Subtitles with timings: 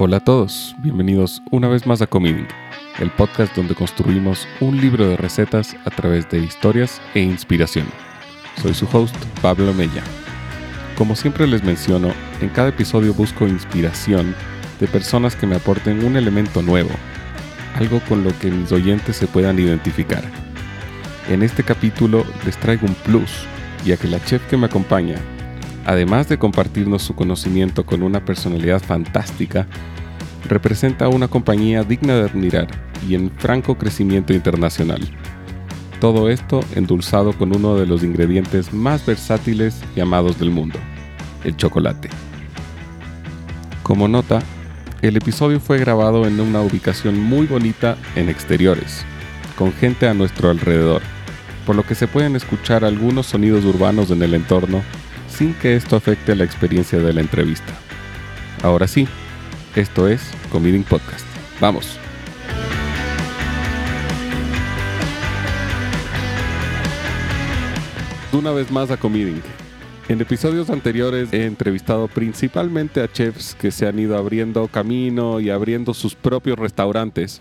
[0.00, 2.46] Hola a todos, bienvenidos una vez más a Comiding,
[3.00, 7.84] el podcast donde construimos un libro de recetas a través de historias e inspiración.
[8.62, 10.04] Soy su host, Pablo Mella.
[10.96, 14.36] Como siempre les menciono, en cada episodio busco inspiración
[14.78, 16.90] de personas que me aporten un elemento nuevo,
[17.74, 20.22] algo con lo que mis oyentes se puedan identificar.
[21.28, 23.32] En este capítulo les traigo un plus,
[23.84, 25.16] ya que la chef que me acompaña
[25.88, 29.66] además de compartirnos su conocimiento con una personalidad fantástica,
[30.46, 32.66] representa una compañía digna de admirar
[33.08, 35.00] y en franco crecimiento internacional.
[35.98, 40.78] Todo esto endulzado con uno de los ingredientes más versátiles y amados del mundo,
[41.42, 42.10] el chocolate.
[43.82, 44.42] Como nota,
[45.00, 49.06] el episodio fue grabado en una ubicación muy bonita en exteriores,
[49.56, 51.00] con gente a nuestro alrededor,
[51.64, 54.82] por lo que se pueden escuchar algunos sonidos urbanos en el entorno
[55.38, 57.72] sin que esto afecte la experiencia de la entrevista.
[58.64, 59.06] Ahora sí,
[59.76, 60.20] esto es
[60.50, 61.24] Comiding Podcast.
[61.60, 61.96] Vamos.
[68.32, 69.40] Una vez más a Comiding.
[70.08, 75.50] En episodios anteriores he entrevistado principalmente a chefs que se han ido abriendo camino y
[75.50, 77.40] abriendo sus propios restaurantes,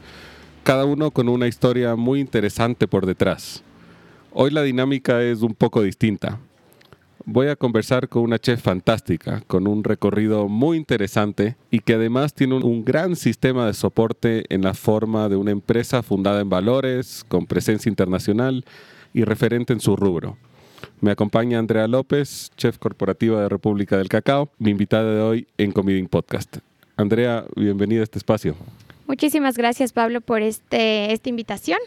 [0.63, 3.63] cada uno con una historia muy interesante por detrás.
[4.33, 6.37] Hoy la dinámica es un poco distinta
[7.27, 12.33] voy a conversar con una chef fantástica, con un recorrido muy interesante y que además
[12.33, 17.25] tiene un, gran sistema de soporte en la forma de una empresa fundada en valores,
[17.27, 18.63] con presencia internacional
[19.13, 20.37] y referente en su rubro.
[21.01, 25.73] Me acompaña Andrea López, chef corporativa de República del Cacao, mi invitada de hoy en
[25.73, 26.59] Comiding Podcast.
[26.95, 28.55] Andrea, bienvenida a este espacio.
[29.05, 31.79] Muchísimas gracias, Pablo, por este, esta invitación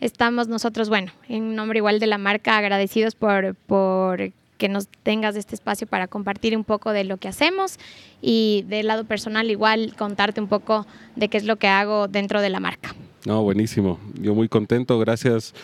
[0.00, 5.34] estamos nosotros, bueno, en nombre igual de la marca, agradecidos por, por que nos tengas
[5.36, 7.78] este espacio para compartir un poco de lo que hacemos
[8.20, 12.42] y del lado personal igual contarte un poco de qué es lo que hago dentro
[12.42, 12.94] de la marca.
[13.24, 13.98] No, buenísimo.
[14.20, 14.98] Yo muy contento.
[14.98, 15.54] Gracias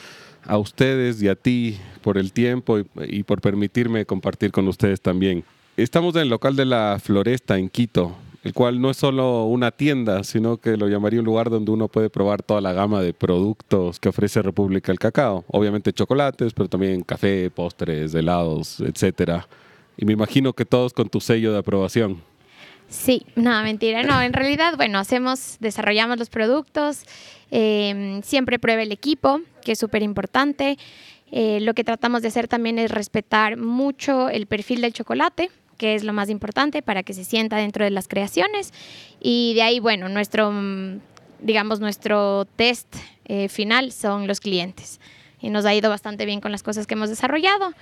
[0.45, 5.45] a ustedes y a ti por el tiempo y, por permitirme compartir con ustedes también.
[5.77, 9.73] Estamos en el local de la Floresta en Quito, el cual no es solo una
[9.73, 13.13] tienda, sino que lo llamaría un lugar donde uno puede probar toda la gama de
[13.13, 15.45] productos que ofrece República del Cacao.
[15.49, 19.49] Obviamente chocolates, pero también café, postres, helados, etcétera.
[19.97, 22.23] Y me imagino que todos con tu sello de aprobación.
[22.89, 24.05] Sí, no, mentira.
[24.05, 27.03] No, en realidad, bueno, hacemos, desarrollamos los productos,
[27.51, 30.79] em, siempre prueba el equipo, que es súper importante.
[31.33, 35.95] Eh, lo que tratamos de hacer también es respetar mucho el perfil del chocolate, que
[35.95, 38.73] es lo más importante para que se sienta dentro de las creaciones.
[39.21, 41.01] Y de ahí, bueno, nuestro, mm,
[41.41, 42.95] digamos, nuestro test
[43.25, 45.01] eh, final son los clientes.
[45.41, 47.73] Y nos ha ido bastante bien con las cosas que hemos desarrollado.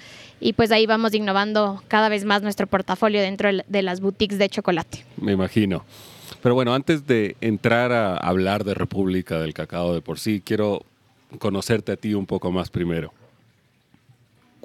[0.40, 4.48] Y pues ahí vamos innovando cada vez más nuestro portafolio dentro de las boutiques de
[4.48, 5.04] chocolate.
[5.16, 5.84] Me imagino.
[6.42, 10.84] Pero bueno, antes de entrar a hablar de República del Cacao de por sí, quiero
[11.38, 13.12] conocerte a ti un poco más primero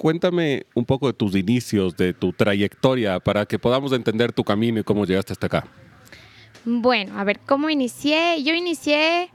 [0.00, 4.80] cuéntame un poco de tus inicios, de tu trayectoria, para que podamos entender tu camino
[4.80, 5.66] y cómo llegaste hasta acá.
[6.64, 8.42] Bueno, a ver, ¿cómo inicié?
[8.42, 9.28] Yo inicié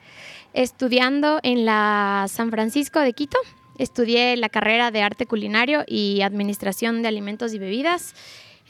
[0.53, 3.37] estudiando en la San Francisco de Quito.
[3.77, 8.15] Estudié la carrera de arte culinario y administración de alimentos y bebidas.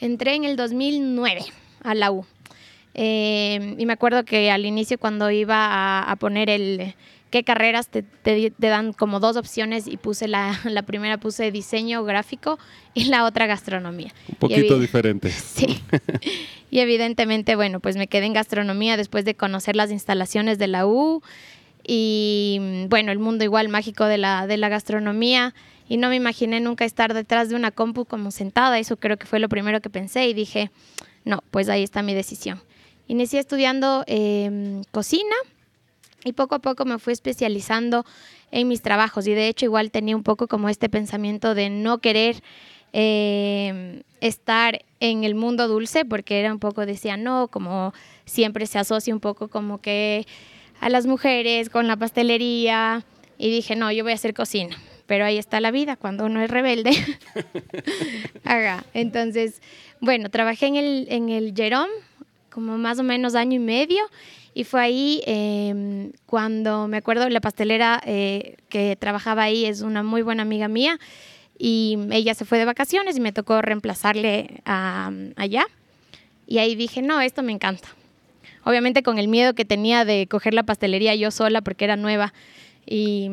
[0.01, 1.45] Entré en el 2009
[1.81, 2.25] a la U.
[2.93, 6.93] Eh, y me acuerdo que al inicio cuando iba a poner el,
[7.29, 8.05] qué carreras te,
[8.57, 12.57] dan como dos opciones y puse la, la, primera puse diseño gráfico
[12.93, 14.13] y la otra gastronomía.
[14.29, 15.31] Un poquito diferente.
[15.55, 15.81] Sí.
[16.71, 20.85] y evidentemente, bueno, pues me quedé en gastronomía después de conocer las instalaciones de la
[20.85, 21.21] U
[21.87, 25.53] y bueno, el mundo igual mágico de la, de la gastronomía
[25.87, 29.27] y no me imaginé nunca estar detrás de una compu como sentada, eso creo que
[29.27, 30.71] fue lo primero que pensé y dije,
[31.23, 32.61] no, pues ahí está mi decisión.
[33.07, 35.35] Inicié estudiando em, cocina
[36.25, 38.05] y poco a poco me fui especializando
[38.51, 41.99] en mis trabajos y de hecho igual tenía un poco como este pensamiento de no
[41.99, 42.41] querer
[42.91, 47.93] eh, estar en el mundo dulce porque era un poco, decía, no, como
[48.25, 50.25] siempre se asocia un poco como que
[50.81, 53.05] a las mujeres con la pastelería
[53.37, 54.77] y dije, no, yo voy a hacer cocina.
[55.05, 56.91] Pero ahí está la vida cuando uno es rebelde.
[58.93, 59.61] Entonces,
[59.99, 61.91] bueno, trabajé en el, en el Jerome
[62.55, 64.01] como más o menos año y medio
[64.53, 70.03] y fue ahí em, cuando me acuerdo, la pastelera eh, que trabajaba ahí es una
[70.03, 70.97] muy buena amiga mía
[71.59, 75.65] y ella se fue de vacaciones y me tocó reemplazarle allá.
[76.47, 77.89] Y ahí dije, no, esto me encanta.
[78.63, 82.33] Obviamente con el miedo que tenía de coger la pastelería yo sola porque era nueva.
[82.85, 83.29] Y,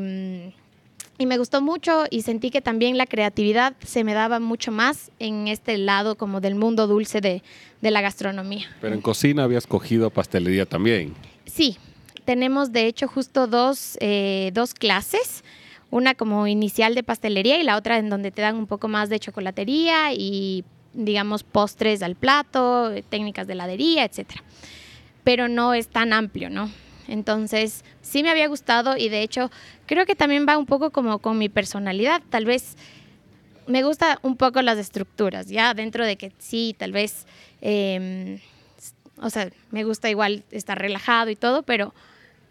[1.23, 5.13] y me gustó mucho y sentí que también la creatividad se me daba mucho más
[5.21, 7.43] en este lado como del mundo dulce de,
[7.81, 8.67] de la gastronomía.
[8.81, 11.15] Pero en cocina habías cogido pastelería también.
[11.47, 11.77] Sí,
[12.25, 15.45] tenemos de hecho justo dos, eh, dos clases,
[15.91, 19.09] una como inicial de pastelería y la otra en donde te dan un poco más
[19.09, 24.43] de chocolatería y digamos postres al plato, técnicas de heladería, etcétera.
[25.23, 26.69] Pero no es tan amplio, ¿no?
[27.13, 29.51] Entonces, sí me había gustado y de hecho
[29.85, 32.23] creo que también va un poco como con mi personalidad.
[32.31, 32.75] Tal vez
[33.67, 37.27] me gusta un poco las estructuras, ya dentro de que sí, tal vez,
[37.61, 38.39] em,
[39.19, 41.93] o sea, me gusta igual estar relajado y todo, pero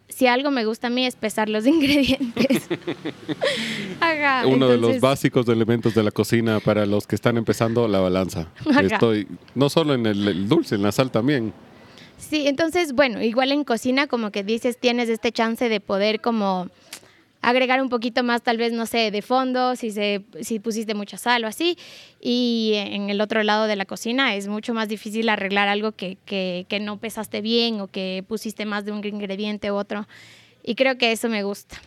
[0.10, 2.70] si algo me gusta a mí es pesar los ingredientes.
[4.46, 8.48] Uno de los básicos elementos de la cocina para los que están empezando, la balanza.
[8.80, 11.52] Estoy no solo en el, dulce, en la sal también.
[12.22, 16.70] Sí, entonces, bueno, igual en cocina como que dices, tienes este chance de poder como
[17.42, 21.18] agregar un poquito más, tal vez, no sé, de fondo, si, se, si pusiste mucha
[21.18, 21.78] sal o así.
[22.22, 26.18] Y en el otro lado de la cocina es mucho más difícil arreglar algo que,
[26.26, 30.08] que, que no pesaste bien o que pusiste más de un ingrediente u otro.
[30.64, 31.82] Y creo que eso me gusta.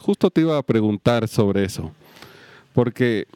[0.00, 1.90] Justo te iba a preguntar sobre eso,
[2.72, 3.26] porque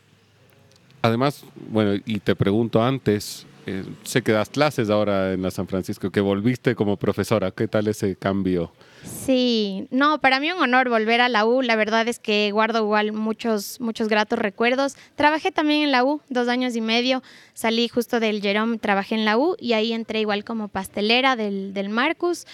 [1.03, 5.69] además, bueno, y te pregunto antes, eh, sé que das clases ahora en la San
[5.69, 7.51] Francisco, que volviste como profesora.
[7.51, 8.73] ¿Qué tal ese cambio?
[9.05, 11.63] Sí, no, para mí un honor volver a la U.
[11.63, 14.97] La verdad es que guardo igual muchos, muchos gratos recuerdos.
[15.17, 17.23] Trabajé también en la U dos años y medio.
[17.55, 21.75] Salí justo del Jerome, trabajé en la U y ahí entré igual como pastelera del,
[21.75, 22.47] del Marcus.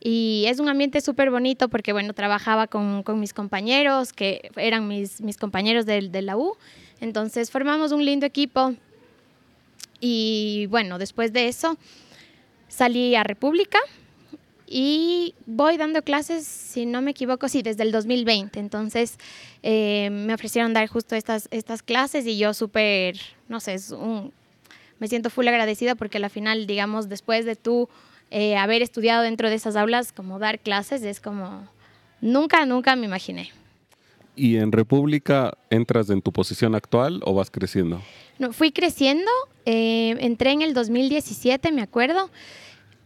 [0.00, 4.86] Y es un ambiente súper bonito porque, bueno, trabajaba con, con, mis compañeros, que eran
[4.86, 6.56] mis, mis compañeros de, de la U.
[7.00, 8.74] Entonces formamos un lindo equipo.
[10.06, 11.78] Y bueno, después de eso
[12.68, 13.78] salí a República
[14.66, 18.60] y voy dando clases, si no me equivoco, sí, desde el 2020.
[18.60, 19.16] Entonces
[19.62, 23.16] eh, me ofrecieron dar justo estas, estas clases y yo súper,
[23.48, 23.76] no sé,
[24.98, 27.88] me siento full agradecida porque al final, digamos, después de tú
[28.30, 31.66] eh, haber estudiado dentro de esas aulas, como dar clases es como,
[32.20, 33.52] nunca, nunca me imaginé.
[34.36, 38.02] ¿Y en República entras en tu posición actual o vas creciendo?
[38.38, 39.30] No, fui creciendo,
[39.64, 42.30] eh, entré en el 2017, me acuerdo,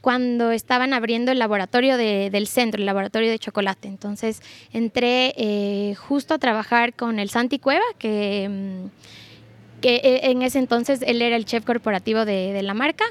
[0.01, 3.89] cuando estaban abriendo el laboratorio del centro, el laboratorio de chocolate.
[3.89, 4.41] Entonces
[4.73, 10.61] entré eh, justo a trabajar con el Santi Cueva, que, mm, que eh, en ese
[10.61, 13.05] entonces él era el chef corporativo de, de la marca,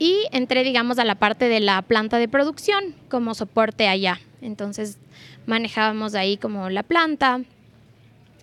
[0.00, 4.18] y entré, digamos, a la parte de la planta de producción como soporte allá.
[4.40, 4.98] Entonces
[5.46, 7.42] manejábamos ahí como la planta,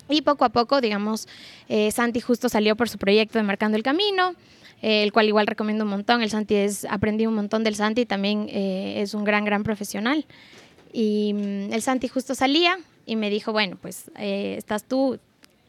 [0.09, 1.27] y poco a poco, digamos,
[1.68, 4.33] eh, Santi justo salió por su proyecto de Marcando el Camino,
[4.81, 6.21] eh, el cual igual recomiendo un montón.
[6.21, 10.25] El Santi es, aprendí un montón del Santi, también eh, es un gran, gran profesional.
[10.94, 15.19] Y mm, el Santi justo salía y me dijo, bueno, pues estás tú,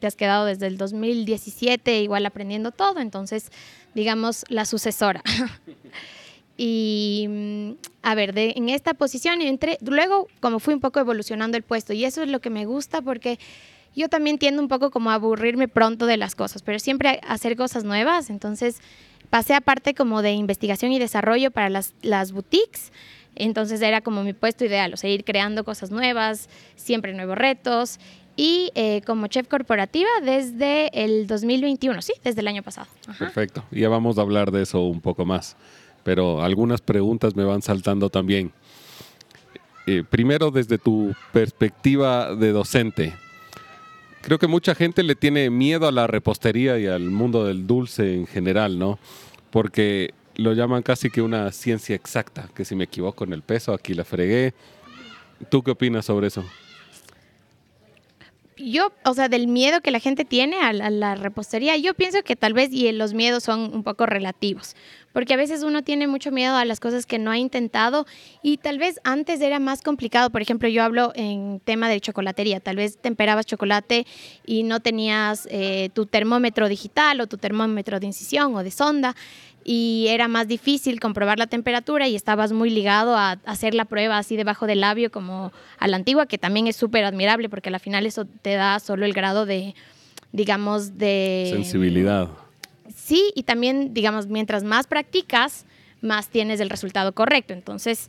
[0.00, 3.50] te has quedado desde el 2017 igual aprendiendo todo, entonces,
[3.94, 5.22] digamos, la sucesora.
[6.56, 7.70] y mm,
[8.02, 12.04] a ver, en esta posición entré, luego como fui un poco evolucionando el puesto y
[12.04, 13.38] eso es lo que me gusta porque
[13.94, 17.56] yo también tiendo un poco como a aburrirme pronto de las cosas, pero siempre hacer
[17.56, 18.30] cosas nuevas.
[18.30, 18.80] Entonces
[19.30, 22.92] pasé aparte como de investigación y desarrollo para las, las boutiques.
[23.34, 27.98] Entonces era como mi puesto ideal, o sea, ir creando cosas nuevas, siempre nuevos retos.
[28.36, 32.86] Y eh, como chef corporativa desde el 2021, sí, desde el año pasado.
[33.18, 35.56] Perfecto, ya vamos a hablar de eso un poco más,
[36.04, 38.52] pero algunas preguntas me van saltando también.
[39.86, 43.14] Eh, primero, desde tu perspectiva de docente,
[44.22, 48.14] creo que mucha gente le tiene miedo a la repostería y al mundo del dulce
[48.14, 48.98] en general, ¿no?
[49.50, 53.72] Porque lo llaman casi que una ciencia exacta, que si me equivoco en el peso,
[53.72, 54.54] aquí la fregué.
[55.50, 56.44] ¿Tú qué opinas sobre eso?
[58.58, 62.36] Yo, o sea, del miedo que la gente tiene a la, repostería, yo pienso que
[62.36, 64.76] tal vez y los miedos son un poco relativos,
[65.12, 68.06] porque a veces uno tiene mucho miedo a las cosas que no ha intentado
[68.42, 70.30] y tal vez antes era más complicado.
[70.30, 74.06] Por ejemplo, yo hablo en tema de chocolatería, tal vez temperabas chocolate
[74.44, 79.14] y no tenías eh, tu termómetro digital o tu termómetro de incisión o de sonda
[79.64, 84.18] y era más difícil comprobar la temperatura y estabas muy ligado a hacer la prueba
[84.18, 87.80] así debajo del labio como a la antigua, que también es súper admirable porque al
[87.80, 89.74] final eso te da solo el grado de,
[90.32, 91.50] digamos, de...
[91.52, 92.28] Sensibilidad.
[92.94, 95.66] Sí, y también, digamos, mientras más practicas,
[96.00, 97.52] más tienes el resultado correcto.
[97.52, 98.08] Entonces,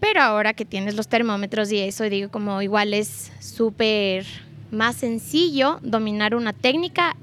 [0.00, 4.24] pero ahora que tienes los termómetros y eso, digo, como igual es súper
[4.70, 7.16] más sencillo dominar una técnica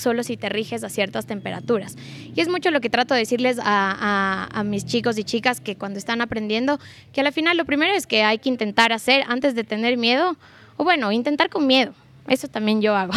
[0.00, 1.96] solo si te riges a ciertas temperaturas.
[2.34, 5.98] Y es mucho lo que trato de decirles a, mis chicos y chicas que cuando
[5.98, 6.78] están aprendiendo,
[7.12, 10.36] que al final lo primero es que hay que intentar hacer antes de tener miedo.
[10.76, 11.92] O bueno, intentar con miedo.
[12.26, 13.12] Eso también yo hago.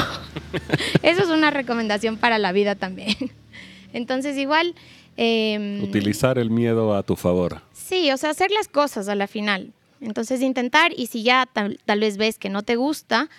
[1.02, 3.16] Eso es una recomendación para la vida también.
[3.94, 4.76] Entonces igual...
[5.16, 7.62] Em, Utilizar el miedo a tu favor.
[7.74, 9.72] Sí, o sea, hacer las cosas a la final.
[10.04, 13.30] Entonces intentar y si ya tal, vez ves que no te gusta,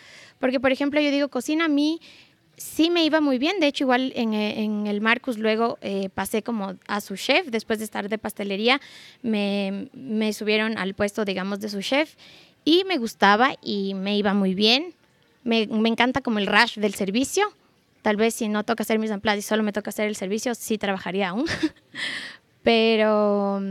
[0.40, 2.00] porque por ejemplo yo digo, cocina a mí
[2.56, 3.61] sí me iba muy bien.
[3.61, 7.49] De hecho, igual en, eh, el Marcus luego eh, pasé como a su chef.
[7.49, 8.80] Después de estar de pastelería,
[9.23, 9.88] me,
[10.32, 12.14] subieron al puesto, digamos, de su chef.
[12.64, 14.94] Y me gustaba y me iba muy bien.
[15.42, 17.52] Me, encanta como el rush del servicio.
[18.02, 20.54] Tal vez si no toca hacer mis en y solo me toca hacer el servicio,
[20.54, 21.46] sí trabajaría aún.
[22.62, 23.62] Pero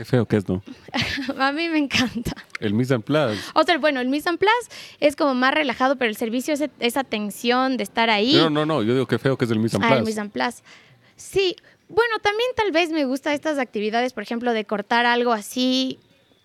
[0.00, 0.62] Qué feo que es, ¿no?
[1.38, 2.32] a mí me encanta.
[2.58, 3.38] El mise en place.
[3.52, 6.64] O sea, bueno, el mise en place es como más relajado, pero el servicio es
[6.78, 8.34] esa tensión de estar ahí.
[8.34, 9.94] No, no, no, yo digo qué feo que es el mise en place.
[9.94, 10.62] Ah, el mise en place.
[11.16, 11.54] Sí,
[11.90, 15.98] bueno, también tal vez me gusta estas actividades, por ejemplo, de cortar algo así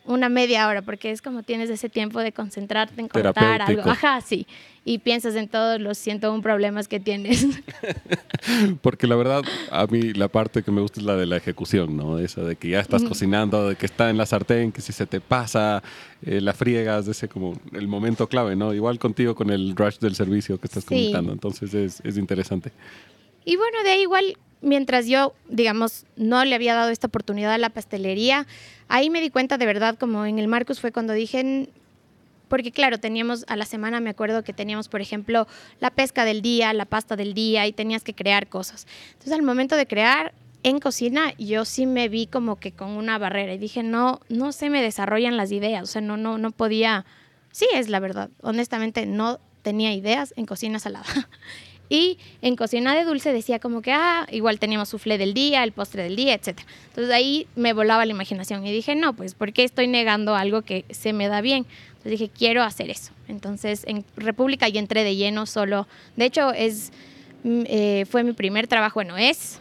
[0.05, 3.89] una media hora, porque es como tienes ese tiempo de concentrarte en cortar algo.
[3.89, 4.45] Ajá, sí.
[4.83, 7.47] Y piensas en todos los 101 problemas que tienes.
[8.81, 11.97] porque la verdad, a mí la parte que me gusta es la de la ejecución,
[11.97, 12.19] ¿no?
[12.19, 15.07] Esa de que ya estás cocinando, de que está en la sartén, que si se
[15.07, 15.81] te pasa,
[16.23, 18.73] eh, la friegas, ese como el momento clave, ¿no?
[18.73, 21.33] Igual contigo con el rush del servicio que estás comentando.
[21.33, 22.71] Entonces es, es interesante.
[23.43, 27.57] Y bueno, de ahí igual mientras yo, digamos, no le había dado esta oportunidad a
[27.57, 28.47] la pastelería,
[28.87, 31.69] ahí me di cuenta de verdad, como en el Marcus fue cuando dije,
[32.47, 35.47] porque claro, teníamos a la semana, me acuerdo que teníamos, por ejemplo,
[35.79, 38.87] la pesca del día, la pasta del día y tenías que crear cosas.
[39.13, 43.19] Entonces, al momento de crear en cocina, yo sí me vi como que con una
[43.19, 46.51] barrera y dije, no, no se me desarrollan las ideas, o sea, no, no, no
[46.51, 47.05] podía,
[47.51, 51.05] sí es la verdad, honestamente no tenía ideas en cocina salada.
[51.89, 55.71] Y en cocina de dulce decía como que, ah, igual teníamos soufflé del día, el
[55.71, 56.59] postre del día, etc.
[56.89, 60.61] Entonces ahí me volaba la imaginación y dije, no, pues, ¿por qué estoy negando algo
[60.63, 61.65] que se me da bien?
[61.89, 63.11] Entonces dije, quiero hacer eso.
[63.27, 65.87] Entonces en República y entré de lleno solo.
[66.15, 66.91] De hecho, es,
[67.43, 69.59] mm, eh, fue mi primer trabajo, bueno, es.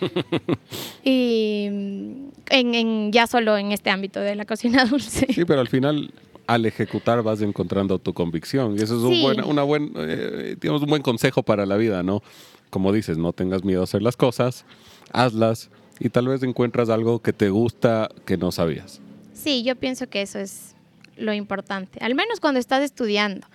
[1.04, 5.26] y mm, en, en, ya solo en este ámbito de la cocina dulce.
[5.32, 6.12] Sí, pero al final
[6.48, 8.74] al ejecutar vas encontrando tu convicción.
[8.78, 12.22] Y eso es un, buen, una buen, eh, un buen consejo para la vida, ¿no?
[12.70, 14.64] Como dices, no tengas miedo a hacer las cosas,
[15.12, 15.68] hazlas
[16.00, 18.98] y tal vez encuentras algo que te gusta que no sabías.
[19.34, 20.74] Sí, yo pienso que eso es
[21.18, 23.46] lo importante, al menos cuando estás estudiando.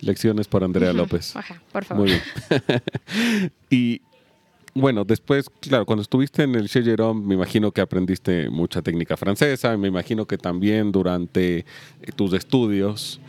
[0.00, 1.34] Lecciones por Andrea López.
[1.34, 2.06] Ajá, por favor.
[2.06, 2.82] Muy bien.
[3.70, 4.02] y
[4.74, 9.76] bueno, después, claro, cuando estuviste en el Chez me imagino que aprendiste mucha técnica francesa,
[9.76, 11.64] me imagino que también durante eh,
[12.16, 13.20] tus estudios.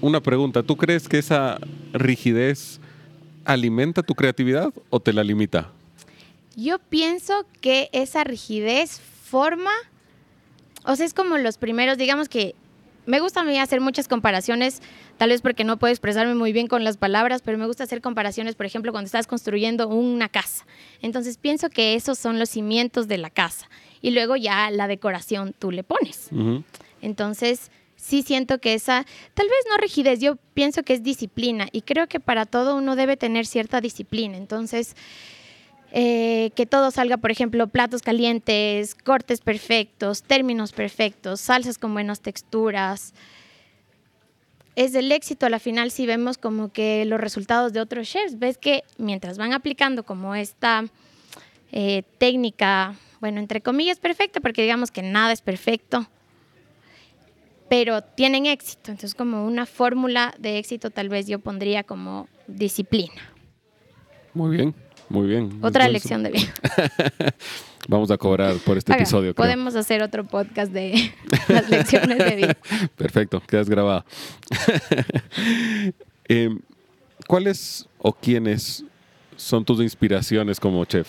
[0.00, 1.58] Una pregunta, ¿tú crees que esa
[1.92, 2.80] rigidez
[3.44, 5.72] alimenta tu creatividad o te la limita?
[6.54, 9.70] Yo pienso que esa rigidez forma,
[10.84, 12.54] o sea, es como los primeros, digamos que
[13.08, 14.82] me gusta a mí hacer muchas comparaciones,
[15.16, 18.02] tal vez porque no puedo expresarme muy bien con las palabras, pero me gusta hacer
[18.02, 20.66] comparaciones, por ejemplo, cuando estás construyendo una casa.
[21.00, 23.68] Entonces pienso que esos son los cimientos de la casa
[24.02, 26.28] y luego ya la decoración tú le pones.
[27.00, 31.82] Entonces sí siento que esa, tal vez no rigidez, yo pienso que es disciplina y
[31.82, 34.36] creo que para todo uno debe tener cierta disciplina.
[34.36, 34.94] Entonces...
[35.90, 42.20] Eh, que todo salga, por ejemplo, platos calientes, cortes perfectos, términos perfectos, salsas con buenas
[42.20, 43.14] texturas.
[44.76, 48.38] Es el éxito a la final si vemos como que los resultados de otros chefs,
[48.38, 50.84] ves que mientras van aplicando como esta
[51.72, 56.06] eh, técnica, bueno, entre comillas perfecta, porque digamos que nada es perfecto,
[57.70, 58.90] pero tienen éxito.
[58.90, 63.32] Entonces como una fórmula de éxito tal vez yo pondría como disciplina.
[64.34, 64.87] Muy bien.
[65.08, 65.58] Muy bien.
[65.62, 66.54] Otra lección de vida.
[67.88, 69.34] Vamos a cobrar por este episodio.
[69.34, 71.12] Podemos hacer otro podcast de
[71.48, 72.56] las lecciones de vida.
[72.96, 74.04] Perfecto, quedas grabado.
[76.24, 76.60] Em,
[77.26, 78.84] ¿Cuáles o quiénes
[79.36, 81.08] son tus inspiraciones como chef?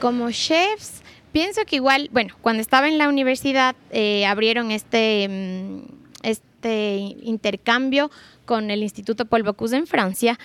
[0.00, 1.02] Como chefs,
[1.32, 5.80] pienso que igual, bueno, cuando estaba en la universidad eh, abrieron este, mm,
[6.22, 8.12] este intercambio
[8.44, 10.38] con el Instituto Paul Bocuse en Francia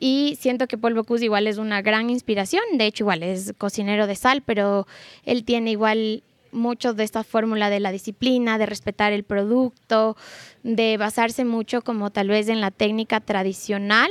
[0.00, 4.06] y siento que Paul Bocuse igual es una gran inspiración, de hecho igual es cocinero
[4.06, 4.86] de sal, pero
[5.24, 10.16] él tiene igual mucho de esta fórmula de la disciplina, de respetar el producto,
[10.62, 14.10] de basarse mucho como tal vez en la técnica tradicional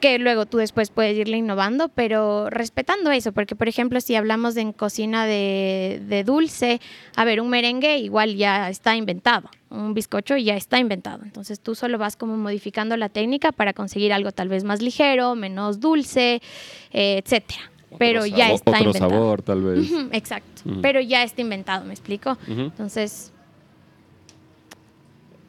[0.00, 4.56] que luego tú después puedes irle innovando, pero respetando eso, porque por ejemplo si hablamos
[4.56, 6.80] en cocina de, de, dulce,
[7.16, 11.74] a ver, un merengue igual ya está inventado, un bizcocho ya está inventado, entonces tú
[11.74, 16.42] solo vas como modificando la técnica para conseguir algo tal vez más ligero, menos dulce,
[16.92, 17.70] eh, etcétera.
[17.98, 19.90] Pero ya está otro sabor, tal vez.
[20.12, 20.62] exacto.
[20.80, 22.38] Pero ya está inventado, ¿me explico?
[22.46, 23.32] Entonces,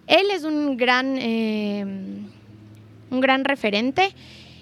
[0.08, 4.14] él es un gran, eh, un gran referente.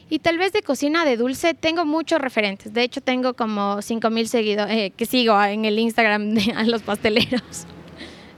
[0.09, 2.73] Y tal vez de cocina de dulce tengo muchos referentes.
[2.73, 6.63] De hecho, tengo como 5 mil seguidores eh, que sigo en el Instagram de a
[6.63, 7.41] los pasteleros.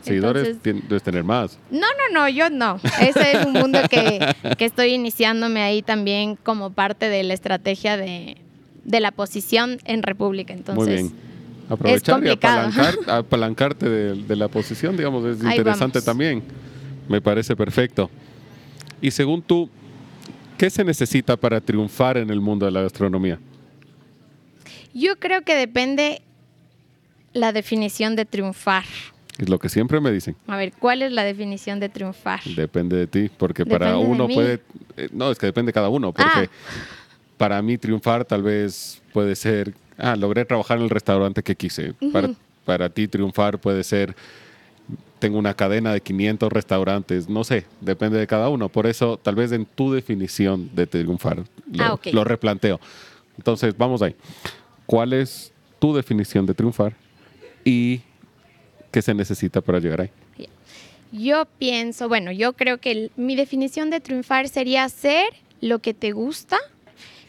[0.01, 1.59] Seguidores Entonces, debes tener más.
[1.69, 2.79] No, no, no, yo no.
[2.99, 7.97] Ese es un mundo que, que, estoy iniciándome ahí también como parte de la estrategia
[7.97, 8.37] de,
[8.83, 10.53] de la posición en República.
[10.53, 11.31] Entonces, Muy bien.
[11.69, 16.43] Aprovechar y apalancar, apalancarte de, de, la posición, digamos, es interesante también.
[17.07, 18.09] Me parece perfecto.
[19.01, 19.69] Y según tú,
[20.61, 23.39] ¿qué se necesita para triunfar en el mundo de la gastronomía?
[24.93, 26.21] Yo creo que depende
[27.33, 28.83] la definición de triunfar.
[29.39, 30.35] Es lo que siempre me dicen.
[30.45, 32.43] A ver, ¿cuál es la definición de triunfar?
[32.43, 34.61] Depende de ti, porque para uno puede...
[34.97, 36.47] Eh, no, es que depende de cada uno, porque ah.
[37.37, 41.95] para mí triunfar tal vez puede ser, ah, logré trabajar en el restaurante que quise.
[42.13, 42.29] para,
[42.65, 44.15] para ti triunfar puede ser,
[45.21, 48.67] tengo una cadena de 500 restaurantes, no sé, depende de cada uno.
[48.67, 52.81] Por eso, tal vez en tu definición de triunfar, lo, ah, lo replanteo.
[53.37, 54.15] Entonces, vamos ahí.
[54.85, 56.93] ¿Cuál es tu definición de triunfar?
[57.63, 58.01] Y
[58.91, 60.09] ¿Qué se necesita para llegar ahí?
[61.13, 65.25] Yo pienso, bueno, yo creo que mi definición de triunfar sería hacer
[65.59, 66.57] lo que te gusta,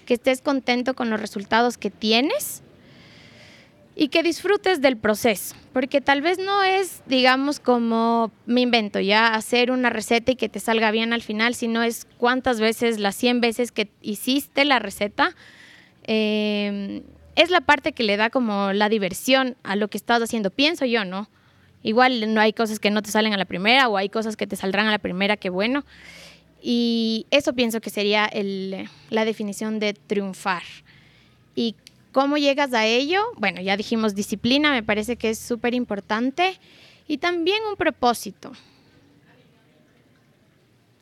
[0.06, 2.62] que estés contento con los resultados que tienes
[3.94, 9.34] y que disfrutes del proceso, porque tal vez no es, digamos, como me invento ya,
[9.34, 13.16] hacer una receta y que te salga bien al final, sino es cuántas veces, las
[13.16, 15.34] 100 veces que hiciste la receta,
[16.04, 17.02] eh,
[17.36, 20.84] es la parte que le da como la diversión a lo que estás haciendo, pienso
[20.84, 21.28] yo, ¿no?
[21.82, 24.46] Igual no hay cosas que no te salen a la primera o hay cosas que
[24.46, 25.84] te saldrán a la primera, que bueno.
[26.62, 28.30] Y eso pienso que sería
[29.10, 30.62] la definición de triunfar.
[31.56, 31.74] ¿Y
[32.12, 33.22] cómo llegas a ello?
[33.36, 36.58] Bueno, ya dijimos disciplina, me parece que es súper importante.
[37.08, 38.52] Y también un propósito.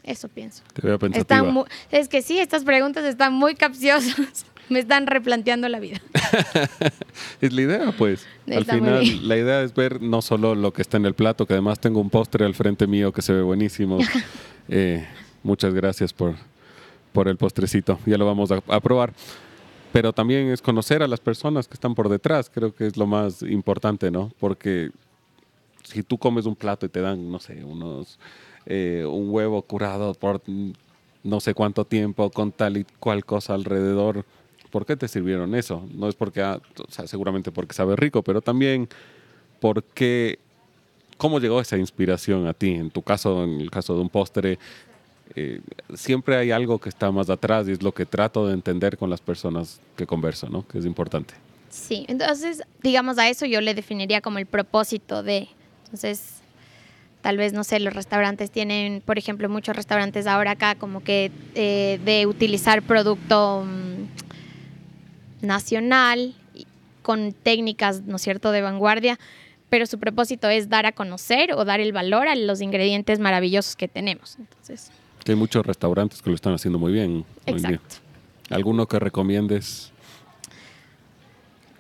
[0.02, 0.62] Eso pienso.
[0.72, 1.64] Te veo pensativa.
[1.90, 6.00] es que sí, estas preguntas están muy capciosas me están replanteando la vida.
[7.40, 8.26] es la idea, pues.
[8.46, 11.54] al final, la idea es ver no solo lo que está en el plato, que
[11.54, 13.98] además tengo un postre al frente mío que se ve buenísimo.
[14.72, 15.04] Eh,
[15.42, 16.36] muchas gracias por,
[17.12, 17.98] por el postrecito.
[18.06, 19.12] Ya lo vamos a, a probar.
[19.92, 22.48] Pero también es conocer a las personas que están por detrás.
[22.48, 24.30] Creo que es lo más importante, ¿no?
[24.38, 24.90] Porque
[25.82, 28.18] si tú comes un plato y te dan, no sé, unos
[28.66, 30.42] eh, un huevo curado por
[31.22, 34.24] no sé cuánto tiempo con tal y cual cosa alrededor,
[34.70, 35.86] ¿Por qué te sirvieron eso?
[35.92, 38.88] No es porque, ah, sea, seguramente porque sabe rico, pero también
[39.58, 40.38] porque,
[41.16, 42.70] ¿cómo llegó esa inspiración a ti?
[42.74, 44.58] En tu caso, en el caso de un postre,
[45.34, 45.60] eh,
[45.94, 49.10] siempre hay algo que está más atrás y es lo que trato de entender con
[49.10, 50.66] las personas que converso, ¿no?
[50.66, 51.34] Que es importante.
[51.68, 55.48] Sí, entonces, digamos, a eso yo le definiría como el propósito de,
[55.84, 56.40] entonces,
[57.22, 61.30] tal vez, no sé, los restaurantes tienen, por ejemplo, muchos restaurantes ahora acá como que
[61.54, 66.34] eh, de utilizar producto mm, nacional,
[67.02, 69.18] con técnicas, ¿no es cierto?, de vanguardia,
[69.68, 73.76] pero su propósito es dar a conocer o dar el valor a los ingredientes maravillosos
[73.76, 74.36] que tenemos.
[74.38, 74.90] Entonces,
[75.26, 77.24] hay muchos restaurantes que lo están haciendo muy bien.
[77.46, 77.96] Exacto.
[78.50, 79.92] ¿Alguno que recomiendes?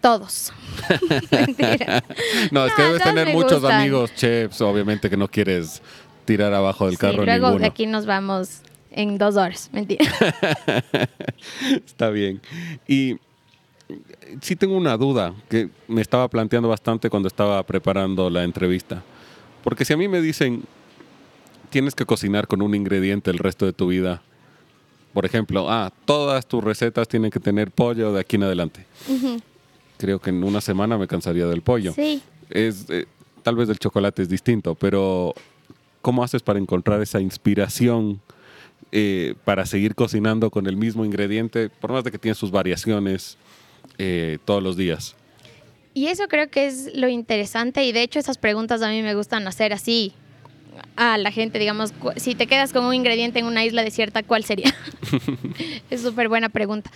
[0.00, 0.52] Todos.
[1.30, 2.02] Mentira.
[2.50, 5.82] no, es que debes tener muchos amigos chefs, obviamente que no quieres
[6.24, 7.24] tirar abajo del carro.
[7.24, 9.68] luego de aquí nos vamos en dos horas.
[9.72, 10.04] Mentira.
[11.84, 12.40] Está bien.
[12.88, 13.16] Y
[14.40, 19.02] sí tengo una duda que me estaba planteando bastante cuando estaba preparando la entrevista.
[19.62, 20.62] Porque si a mí me dicen,
[21.70, 24.22] tienes que cocinar con un ingrediente el resto de tu vida,
[25.12, 28.84] por ejemplo, ah, todas tus recetas tienen que tener pollo de aquí en adelante.
[29.98, 31.92] Creo que en una semana me cansaría del pollo.
[31.92, 32.22] Sí.
[32.48, 33.06] Es, eh,
[33.42, 35.34] tal vez el chocolate es distinto, pero
[36.00, 38.20] ¿cómo haces para encontrar esa inspiración
[38.92, 43.36] eh, para seguir cocinando con el mismo ingrediente, por más de que tiene sus variaciones?
[43.98, 45.14] Eh, todos los días.
[45.92, 49.14] Y eso creo que es lo interesante y de hecho esas preguntas a mí me
[49.14, 50.14] gustan hacer así
[50.96, 54.44] a la gente, digamos, si te quedas con un ingrediente en una isla desierta, ¿cuál
[54.44, 54.74] sería?
[55.90, 56.90] es súper buena pregunta.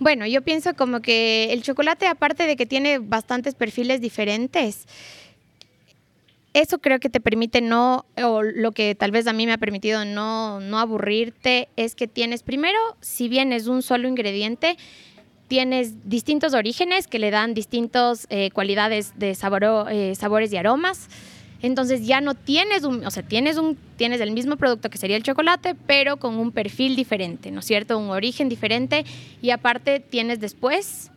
[0.00, 4.86] Bueno, yo pienso como que el chocolate, aparte de que tiene bastantes perfiles diferentes,
[6.54, 9.58] eso creo que te permite no, o lo que tal vez a mí me ha
[9.58, 14.76] permitido no, no aburrirte, es que tienes primero, si bien es un solo ingrediente,
[15.48, 21.08] tienes distintos orígenes que le dan distintas eh, cualidades de sabor, eh, sabores y aromas.
[21.60, 25.16] Entonces ya no tienes un, o sea, tienes un, tienes el mismo producto que sería
[25.16, 27.98] el chocolate, pero con un perfil diferente, ¿no es cierto?
[27.98, 29.04] Un origen diferente
[29.42, 31.10] y aparte tienes después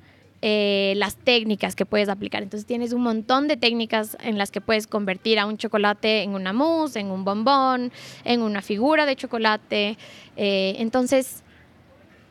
[0.44, 2.42] eh, las técnicas que puedes aplicar.
[2.42, 6.34] Entonces tienes un montón de técnicas en las que puedes convertir a un chocolate en
[6.34, 7.92] una mousse, en un bombón,
[8.24, 10.00] en una figura de chocolate.
[10.38, 11.44] Eh, entonces,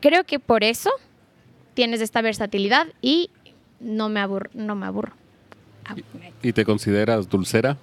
[0.01, 0.91] creo que por eso
[1.75, 3.31] tienes esta versatilidad y
[3.79, 4.51] no me aburro.
[4.55, 5.13] No me aburro.
[6.43, 7.79] ¿Y te consideras dulcera?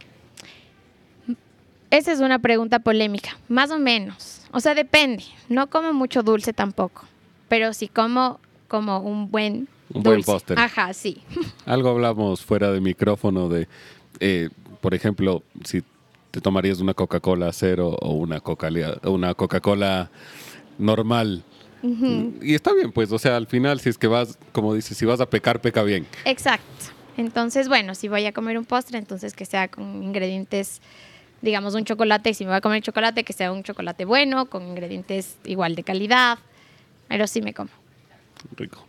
[1.89, 4.41] Esa es una pregunta polémica, más o menos.
[4.51, 5.23] O sea, depende.
[5.49, 7.05] No como mucho dulce tampoco,
[7.47, 10.59] pero sí como, como un buen un buen póster.
[10.59, 11.21] Ajá, sí.
[11.65, 13.67] Algo hablamos fuera de micrófono de,
[14.19, 14.49] eh,
[14.81, 15.81] por ejemplo, si
[16.31, 20.09] te tomarías una Coca-Cola cero o una Coca-Cola una Coca
[20.77, 21.43] normal.
[22.41, 25.05] Y está bien, pues, o sea, al final, si es que vas, como dices, si
[25.05, 26.05] vas a pecar, peca bien.
[26.25, 26.65] Exacto.
[27.15, 30.81] Entonces, bueno, si voy a comer un postre, entonces que sea con ingredientes,
[31.41, 32.33] digamos, un chocolate.
[32.33, 35.83] Si me voy a comer chocolate, que sea un chocolate bueno, con ingredientes igual de
[35.83, 36.39] calidad.
[37.07, 37.69] Pero sí me como.
[38.55, 38.85] Rico.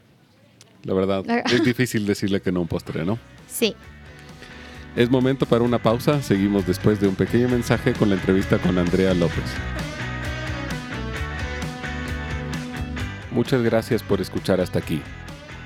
[0.84, 3.18] La verdad, es difícil decirle que no a un postre, ¿no?
[3.48, 3.74] Sí.
[4.96, 6.22] Es momento para una pausa.
[6.22, 9.44] Seguimos después de un pequeño mensaje con la entrevista con Andrea López.
[13.30, 15.00] Muchas gracias por escuchar hasta aquí.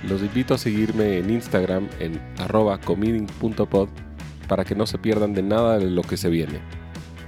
[0.07, 3.89] Los invito a seguirme en Instagram en arroba comiding.pod
[4.53, 6.61] para que no se pierdan de nada de lo que se viene.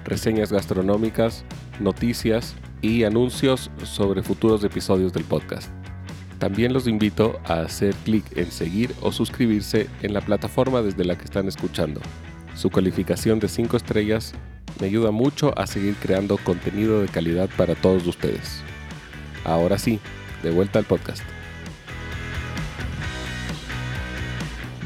[0.04, 1.42] Reseñas gastronómicas,
[1.80, 5.70] noticias y anuncios sobre futuros episodios del podcast.
[6.38, 11.16] También los invito a hacer clic en seguir o suscribirse en la plataforma desde la
[11.16, 12.02] que están escuchando.
[12.54, 14.34] Su calificación de 5 estrellas
[14.78, 18.60] me ayuda mucho a seguir creando contenido de calidad para todos ustedes.
[19.46, 19.98] Ahora sí,
[20.42, 21.22] de vuelta al podcast.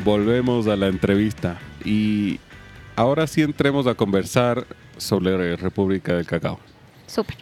[0.05, 2.39] Volvemos a la entrevista y
[2.97, 6.59] ahora sí entremos a conversar sobre la República del Cacao.
[7.07, 7.37] Súper.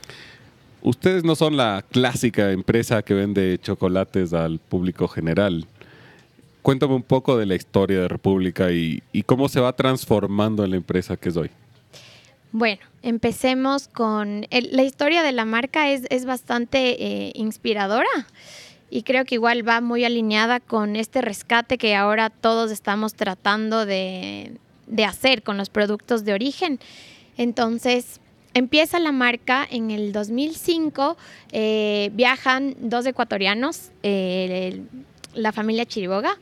[0.83, 5.67] Ustedes no son la clásica empresa que vende chocolates al público general.
[6.63, 10.77] Cuéntame un poco de la historia de República y, cómo se va transformando en la
[10.77, 11.51] empresa que es hoy.
[12.53, 14.47] Bueno, empecemos con...
[14.51, 18.07] la historia de la marca es, bastante eh, inspiradora
[18.91, 23.87] y creo que igual va muy alineada con este rescate que ahora todos estamos tratando
[23.87, 26.79] de, de hacer con los productos de origen.
[27.37, 28.21] Entonces,
[28.57, 31.19] Empieza la marca en el 2005,
[31.53, 34.81] eh, viajan dos ecuatorianos, eh,
[35.35, 36.39] la familia Chiriboga,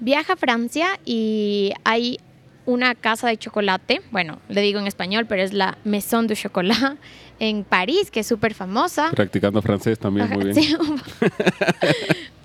[0.00, 2.18] viaja a Francia y hay
[2.66, 6.98] una casa de chocolate, bueno, le digo en español, pero es la Maison du Chocolat
[7.38, 9.10] en París, que es súper famosa.
[9.10, 10.78] Practicando francés también, muy bien.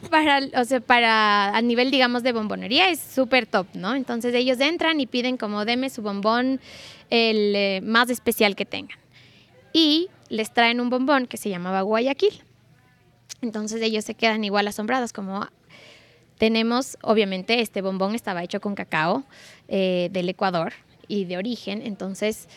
[0.09, 3.95] para, o sea, para a nivel, digamos, de bombonería es súper top, ¿no?
[3.95, 6.59] Entonces ellos entran y piden como deme su bombón
[7.09, 8.97] el eh, más especial que tengan.
[9.73, 12.43] Y les traen un bombón que se llamaba Guayaquil.
[13.41, 15.47] Entonces ellos se quedan igual asombrados como
[16.37, 19.23] tenemos, obviamente, este bombón estaba hecho con cacao
[19.67, 20.73] eh, del Ecuador
[21.07, 22.47] y de origen, entonces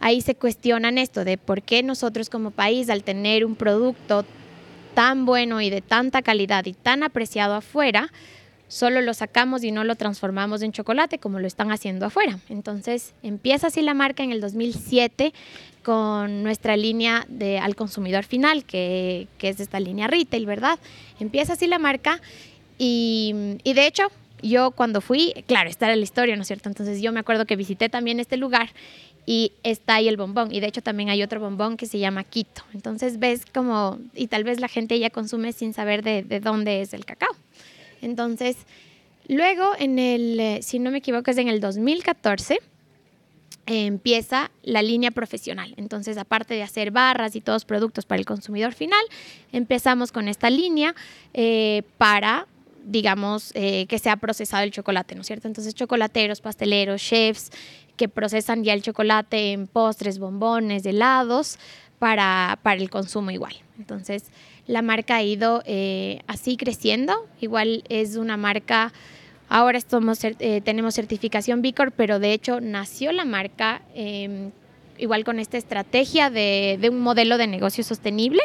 [0.00, 4.24] ahí se cuestionan esto de por qué nosotros como país, al tener un producto
[4.94, 8.10] tan bueno y de tanta calidad y tan apreciado afuera,
[8.66, 12.38] solo lo sacamos y no lo transformamos en chocolate como lo están haciendo afuera.
[12.48, 15.32] Entonces empieza así la marca en el 2007
[15.82, 17.26] con nuestra línea
[17.60, 20.78] al consumidor final, que, es esta línea retail, ¿verdad?
[21.18, 22.20] Empieza así la marca
[22.78, 24.04] y, y de hecho
[24.42, 26.68] yo cuando fui, claro, esta era la historia, ¿no es cierto?
[26.68, 28.70] Entonces yo me acuerdo que visité también este lugar
[29.30, 30.52] y está ahí el bombón.
[30.52, 32.64] Y de hecho también hay otro bombón que se llama Quito.
[32.74, 36.80] Entonces ves como, y tal vez la gente ya consume sin saber de, de dónde
[36.80, 37.30] es el cacao.
[38.02, 38.56] Entonces,
[39.28, 42.58] luego en el, eh, si no me equivoco, es en el 2014
[43.66, 45.74] empieza la línea profesional.
[45.76, 49.04] Entonces, aparte de hacer barras y todos productos para el consumidor final,
[49.52, 50.92] empezamos con esta línea
[51.34, 52.48] eh, para,
[52.84, 55.46] digamos, eh, que sea procesado el chocolate, ¿no es cierto?
[55.46, 57.52] Entonces, chocolateros, pasteleros, chefs
[58.00, 61.58] que procesan ya el chocolate en postres, bombones, helados,
[61.98, 63.52] para, para el consumo igual.
[63.78, 64.24] Entonces,
[64.66, 67.28] la marca ha ido eh, así creciendo.
[67.42, 68.94] Igual es una marca,
[69.50, 74.50] ahora estamos, eh, tenemos certificación Bicor, pero de hecho nació la marca em,
[74.96, 78.40] igual con esta estrategia de, un modelo de negocio sostenible.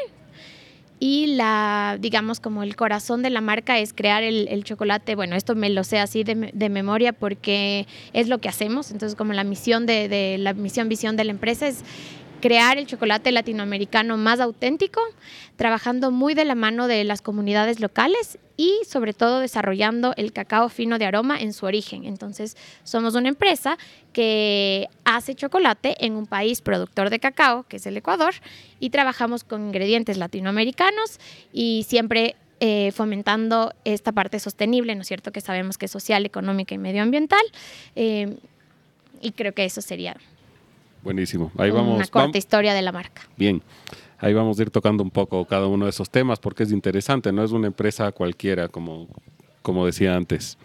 [0.99, 5.15] Y la, digamos, como el corazón de la marca es crear el, chocolate.
[5.15, 8.91] Bueno, esto me lo sé así de, memoria porque es lo que hacemos.
[8.91, 11.83] Entonces, como la misión de, de la misión, visión de la empresa es
[12.45, 15.01] crear el chocolate latinoamericano más auténtico,
[15.55, 20.69] trabajando muy de la mano de las comunidades locales y sobre todo desarrollando el cacao
[20.69, 22.05] fino de aroma en su origen.
[22.05, 23.79] Entonces, somos una empresa
[24.13, 28.35] que hace chocolate en un país productor de cacao, que es el Ecuador,
[28.79, 31.19] y trabajamos con ingredientes latinoamericanos
[31.51, 35.31] y siempre eh, fomentando esta parte sostenible, ¿no es cierto?
[35.31, 37.43] Que sabemos que es social, económica y medioambiental.
[37.95, 38.37] Eh,
[39.19, 40.15] y creo que eso sería
[41.05, 41.51] Buenísimo.
[41.57, 41.95] Ahí vamos.
[41.95, 43.21] Una corta historia de la marca.
[43.37, 43.61] Bien.
[44.17, 47.31] Ahí vamos a ir tocando un poco cada uno de esos temas porque es interesante,
[47.31, 49.07] no es una empresa cualquiera, como,
[49.61, 50.57] como decía antes.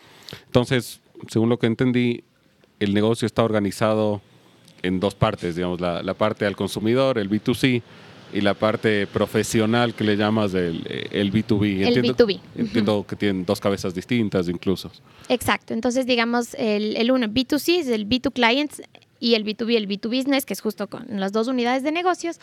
[0.46, 2.24] Entonces, según lo que entendí,
[2.78, 4.22] el negocio está organizado
[4.82, 7.82] en dos partes, digamos, la, la parte al consumidor, el B2C,
[8.32, 11.86] y la parte profesional que le llamas el, el B2B.
[11.86, 12.40] El entiendo, B2B.
[12.56, 14.90] Entiendo que tienen dos cabezas distintas incluso.
[15.28, 15.74] Exacto.
[15.74, 18.82] Entonces, digamos, el, el uno, B2C, es el B2 Clients
[19.20, 22.40] y el B2B, el B2 Business, que es justo con las dos unidades de negocios.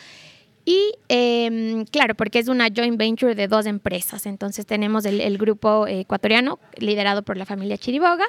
[0.64, 4.26] Y eh, claro, porque es una joint venture de dos empresas.
[4.26, 8.26] Entonces tenemos el, el, grupo ecuatoriano liderado por la familia Chiriboga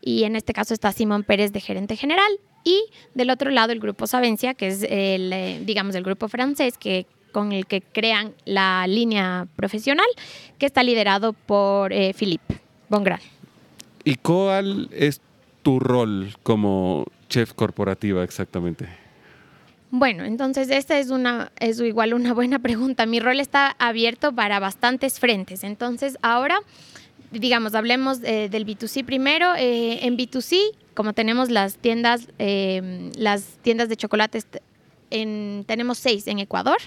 [0.00, 2.30] y en este caso está Simón Pérez de gerente general
[2.64, 2.84] y
[3.14, 7.06] del otro lado el grupo Savencia, que es el, eh, digamos, el grupo francés que
[7.32, 10.06] con el que crean la línea profesional,
[10.58, 13.20] que está liderado por eh, Philippe Bongran.
[14.04, 15.20] ¿Y cuál es
[15.70, 18.88] tu rol como chef corporativa exactamente?
[19.92, 23.06] Bueno, entonces esta es una es igual una buena pregunta.
[23.06, 25.62] Mi rol está abierto para bastantes frentes.
[25.62, 26.58] Entonces ahora,
[27.30, 29.54] digamos, hablemos eh, del B2C primero.
[29.56, 30.58] Eh, en B2C,
[30.94, 34.48] como tenemos las tiendas, eh, las tiendas de chocolates,
[35.10, 36.78] en, tenemos seis en Ecuador.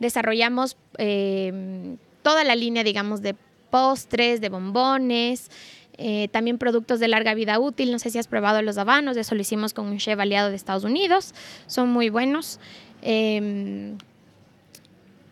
[0.00, 3.34] Desarrollamos eh, toda la línea, digamos, de
[3.70, 5.50] postres, de bombones.
[5.98, 7.90] Eh, también productos de larga vida útil.
[7.90, 10.56] No sé si has probado los habanos, eso lo hicimos con un chef aliado de
[10.56, 11.34] Estados Unidos.
[11.66, 12.60] Son muy buenos.
[13.02, 13.94] Eh,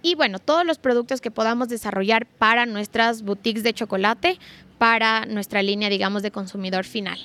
[0.02, 4.38] y bueno, todos los productos que podamos desarrollar para nuestras boutiques de chocolate,
[4.79, 7.18] para nuestra línea, digamos, de consumidor final.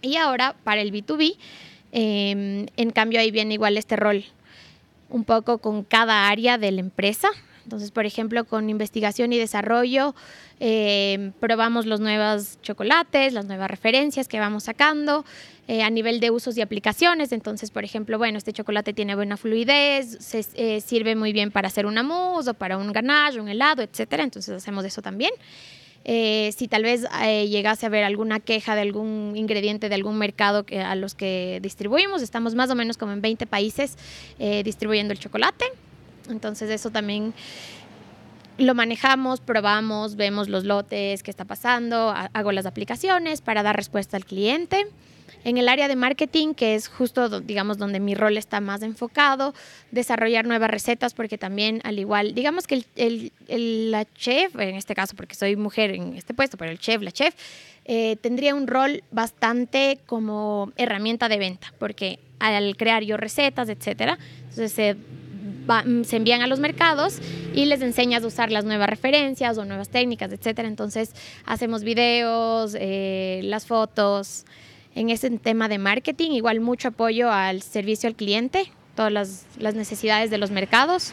[0.00, 1.36] Y ahora, para el B2B,
[1.90, 4.24] eh, en cambio, ahí viene igual este rol
[5.08, 7.30] un poco con cada área de la empresa.
[7.66, 10.14] Entonces, por ejemplo, con investigación y desarrollo,
[10.60, 15.24] eh, probamos los nuevos chocolates, las nuevas referencias que vamos sacando
[15.66, 17.32] eh, a nivel de usos y aplicaciones.
[17.32, 21.66] Entonces, por ejemplo, bueno, este chocolate tiene buena fluidez, se, eh, sirve muy bien para
[21.66, 24.22] hacer una mousse o para un ganache, un helado, etcétera.
[24.22, 25.32] Entonces, hacemos eso también.
[26.08, 30.18] Eh, si tal vez eh, llegase a haber alguna queja de algún ingrediente de algún
[30.18, 33.96] mercado que, a los que distribuimos, estamos más o menos como en 20 países
[34.38, 35.64] eh, distribuyendo el chocolate.
[36.28, 37.34] Entonces eso también
[38.58, 44.16] lo manejamos, probamos, vemos los lotes, qué está pasando, hago las aplicaciones para dar respuesta
[44.16, 44.86] al cliente.
[45.44, 49.54] En el área de marketing, que es justo, digamos, donde mi rol está más enfocado,
[49.92, 54.74] desarrollar nuevas recetas, porque también, al igual, digamos que el, el, el, la chef, en
[54.74, 57.34] este caso, porque soy mujer en este puesto, pero el chef, la chef,
[57.84, 64.18] eh, tendría un rol bastante como herramienta de venta, porque al crear yo recetas, etcétera,
[64.40, 64.96] entonces se
[65.68, 67.18] Va, se envían a los mercados
[67.54, 70.68] y les enseñas a usar las nuevas referencias o nuevas técnicas, etcétera.
[70.68, 71.12] Entonces
[71.44, 74.44] hacemos videos, eh, las fotos,
[74.94, 79.12] en ese tema de marketing, igual mucho apoyo al servicio al cliente, todas
[79.58, 81.12] las necesidades de los mercados.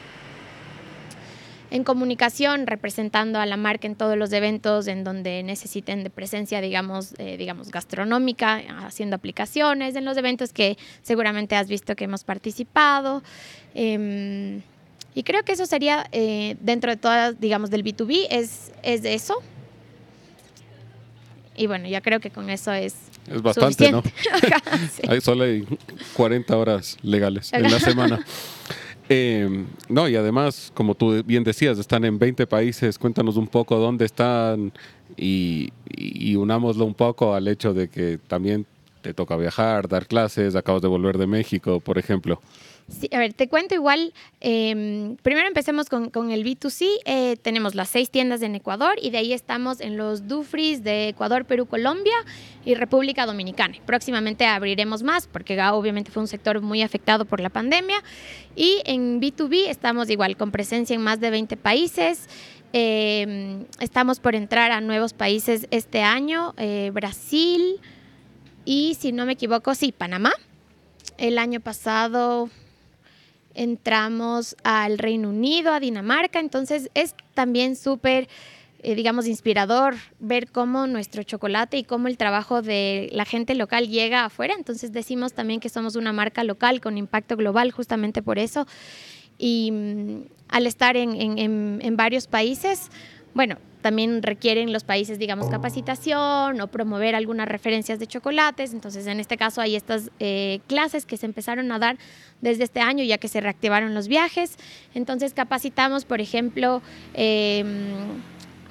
[1.74, 6.62] En comunicación, representando a la marca en todos los eventos en donde necesiten de presencia,
[6.62, 12.24] digamos, eh, digamos gastronómica, haciendo aplicaciones, en los eventos que seguramente has visto que hemos
[12.24, 13.24] participado.
[13.74, 14.62] Eh,
[15.16, 19.42] y creo que eso sería, eh, dentro de todas, digamos, del B2B, es, es eso.
[21.56, 22.94] Y bueno, ya creo que con eso es
[23.32, 24.04] es bastante, ¿no?
[24.92, 25.02] sí.
[25.08, 25.66] Hay solo hay
[26.14, 28.26] 40 horas legales en la semana.
[29.10, 32.98] Eh, no, y además, como tú bien decías, están en 20 países.
[32.98, 34.72] Cuéntanos un poco dónde están
[35.18, 38.66] y, y, unámoslo un poco al hecho de que también
[39.02, 42.42] te toca viajar, dar clases, acabas de volver de México, por ejemplo.
[42.90, 44.14] Sí, a ver, te cuento igual.
[44.42, 46.86] Eh, primero empecemos con, con el B2C.
[47.06, 51.10] Eh, tenemos las seis tiendas en Ecuador y de ahí estamos en los Dufris de
[51.10, 52.14] Ecuador, Perú, Colombia
[52.66, 53.78] y República Dominicana.
[53.86, 58.04] Próximamente abriremos más porque obviamente fue un sector muy afectado por la pandemia.
[58.56, 62.28] Y en B2B estamos igual con presencia en más de 20 países.
[62.74, 67.80] Eh, estamos por entrar a nuevos países este año, eh, Brasil
[68.66, 70.32] y si no me equivoco, sí, Panamá.
[71.18, 72.50] El año pasado
[73.54, 78.28] entramos al Reino Unido, a Dinamarca, entonces es también súper,
[78.82, 83.88] eh, digamos, inspirador ver cómo nuestro chocolate y cómo el trabajo de la gente local
[83.88, 88.40] llega afuera, entonces decimos también que somos una marca local con impacto global justamente por
[88.40, 88.68] eso.
[89.38, 92.90] Y mm, al estar en, en, en varios países,
[93.34, 98.74] bueno, también requieren los países, digamos, capacitación o promover algunas referencias de chocolates.
[98.74, 101.98] Entonces, en este caso hay estas eh, clases que se empezaron a dar
[102.42, 104.56] desde este año, ya que se reactivaron los viajes.
[104.96, 106.82] Entonces, capacitamos, por ejemplo,
[107.14, 107.64] eh,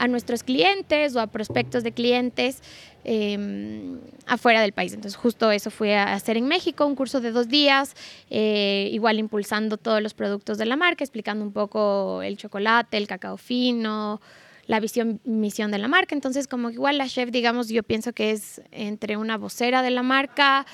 [0.02, 2.60] a nuestros clientes o a prospectos de clientes
[3.04, 4.92] em, afuera del país.
[4.94, 7.94] Entonces justo eso fue a hacer en México, un curso de dos días,
[8.28, 13.06] eh, igual impulsando todos los productos de la marca, explicando un poco el chocolate, el
[13.06, 14.20] cacao fino,
[14.66, 16.14] la visión, misión de la marca.
[16.14, 20.02] Entonces, como igual la chef, digamos, yo pienso que es entre una vocera de la
[20.02, 20.66] marca,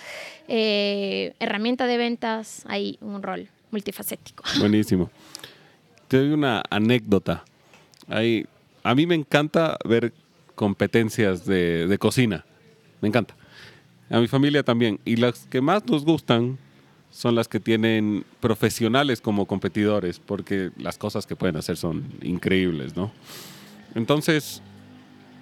[0.46, 4.44] eh, herramienta de ventas, hay un rol multifacético.
[4.58, 5.10] Buenísimo.
[6.08, 7.44] Te doy una anécdota.
[8.08, 8.46] Hay,
[8.82, 10.12] a mí me encanta ver
[10.54, 12.44] competencias de, de cocina.
[13.00, 13.34] Me encanta.
[14.10, 14.98] A mi familia también.
[15.04, 16.58] Y las que más nos gustan
[17.10, 22.96] son las que tienen profesionales como competidores, porque las cosas que pueden hacer son increíbles,
[22.96, 23.12] ¿no?
[23.98, 24.62] Entonces,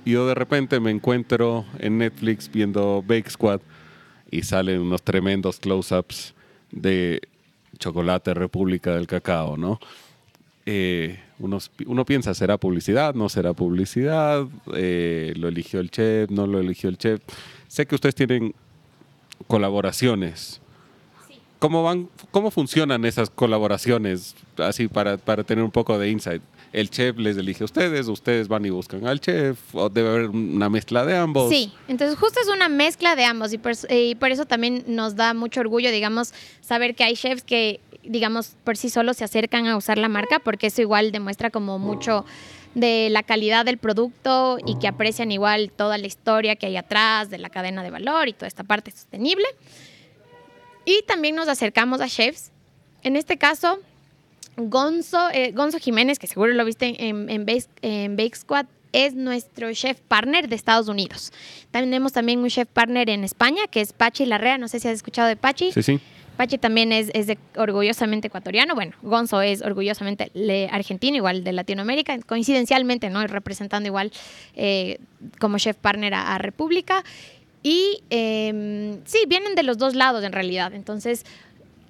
[0.06, 3.60] yo de repente me encuentro en Netflix viendo Bake Squad
[4.30, 6.34] y salen unos tremendos close-ups
[6.72, 7.20] de
[7.78, 9.78] chocolate República del Cacao, ¿no?
[10.64, 13.14] Eh, uno, piensa, ¿será publicidad?
[13.14, 14.46] ¿No será publicidad?
[14.74, 16.30] Eh, ¿Lo eligió el chef?
[16.30, 17.20] ¿No lo eligió el chef?
[17.68, 18.54] Sé que ustedes tienen
[19.46, 20.62] colaboraciones.
[21.58, 24.34] ¿Cómo, van, ¿Cómo funcionan esas colaboraciones?
[24.56, 28.48] Así para, para tener un poco de insight el chef les elige a ustedes, ustedes
[28.48, 29.58] van y buscan al chef,
[29.92, 31.50] debe haber una mezcla de ambos.
[31.50, 35.60] Sí, entonces justo es una mezcla de ambos y por, eso también nos da mucho
[35.60, 39.98] orgullo, digamos, saber que hay chefs que, digamos, por sí solos se acercan a usar
[39.98, 42.24] la marca, porque eso igual demuestra como mucho
[42.74, 47.30] de la calidad del producto y que aprecian igual toda la historia que hay atrás
[47.30, 49.46] de la cadena de valor y toda esta parte sostenible.
[50.84, 52.52] Y también nos acercamos a chefs.
[53.02, 53.80] En este caso,
[54.56, 60.00] Gonzo, eh, Gonzo Jiménez, que seguro lo viste en, en, Bake, Squad, es nuestro chef
[60.00, 61.32] partner de Estados Unidos.
[61.70, 64.56] Tenemos también un chef partner en España, que es Pachi Larrea.
[64.56, 65.72] No sé si has escuchado de Pachi.
[65.72, 66.00] Sí, sí.
[66.36, 68.74] Pachi también es, de orgullosamente ecuatoriano.
[68.74, 70.30] Bueno, Gonzo es orgullosamente
[70.70, 72.18] argentino, igual de Latinoamérica.
[72.20, 73.26] Coincidencialmente, ¿no?
[73.26, 74.12] Representando igual
[74.54, 74.98] eh,
[75.40, 77.04] como chef partner a, República.
[77.62, 80.72] Y em, sí, vienen de los dos lados en realidad.
[80.74, 81.24] Entonces,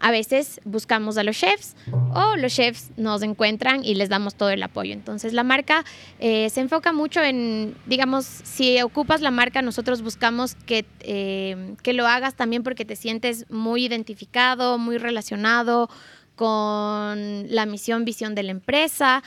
[0.01, 1.75] a veces buscamos a los chefs
[2.15, 4.93] o los chefs nos encuentran y les damos todo el apoyo.
[4.93, 5.85] Entonces la marca
[6.19, 11.93] eh, se enfoca mucho en, digamos, si ocupas la marca, nosotros buscamos que, eh, que
[11.93, 15.89] lo hagas también porque te sientes muy identificado, muy relacionado
[16.35, 19.23] con la misión, visión de la empresa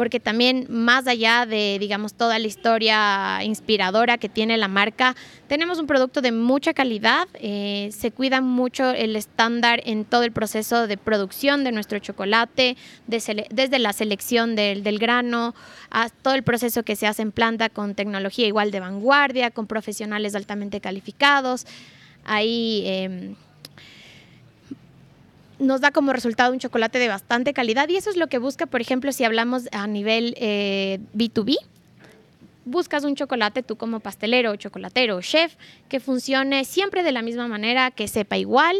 [0.00, 5.14] porque también más allá de, digamos, toda la historia inspiradora que tiene la marca,
[5.46, 10.32] tenemos un producto de mucha calidad, eh, se cuida mucho el estándar en todo el
[10.32, 15.54] proceso de producción de nuestro chocolate, desde la selección del, grano,
[15.90, 19.66] a todo el proceso que se hace en planta con tecnología igual de vanguardia, con
[19.66, 21.66] profesionales altamente calificados.
[22.24, 22.84] Ahí...
[22.86, 23.34] Em,
[25.60, 28.66] nos da como resultado un chocolate de bastante calidad y eso es lo que busca,
[28.66, 31.52] por ejemplo, si hablamos a nivel B2B.
[31.52, 31.66] Eh,
[32.64, 35.56] buscas un chocolate tú como pastelero, chocolatero o chef
[35.88, 38.76] que funcione siempre de la misma manera, que sepa igual,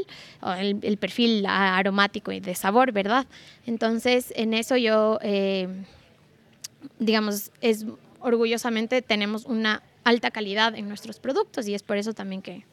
[0.59, 3.27] el, perfil aromático y de sabor, ¿verdad?
[3.67, 5.69] Entonces, en eso yo, eh,
[6.99, 7.87] digamos, es
[8.21, 12.65] orgullosamente tenemos una alta calidad en nuestros productos y es por eso también que,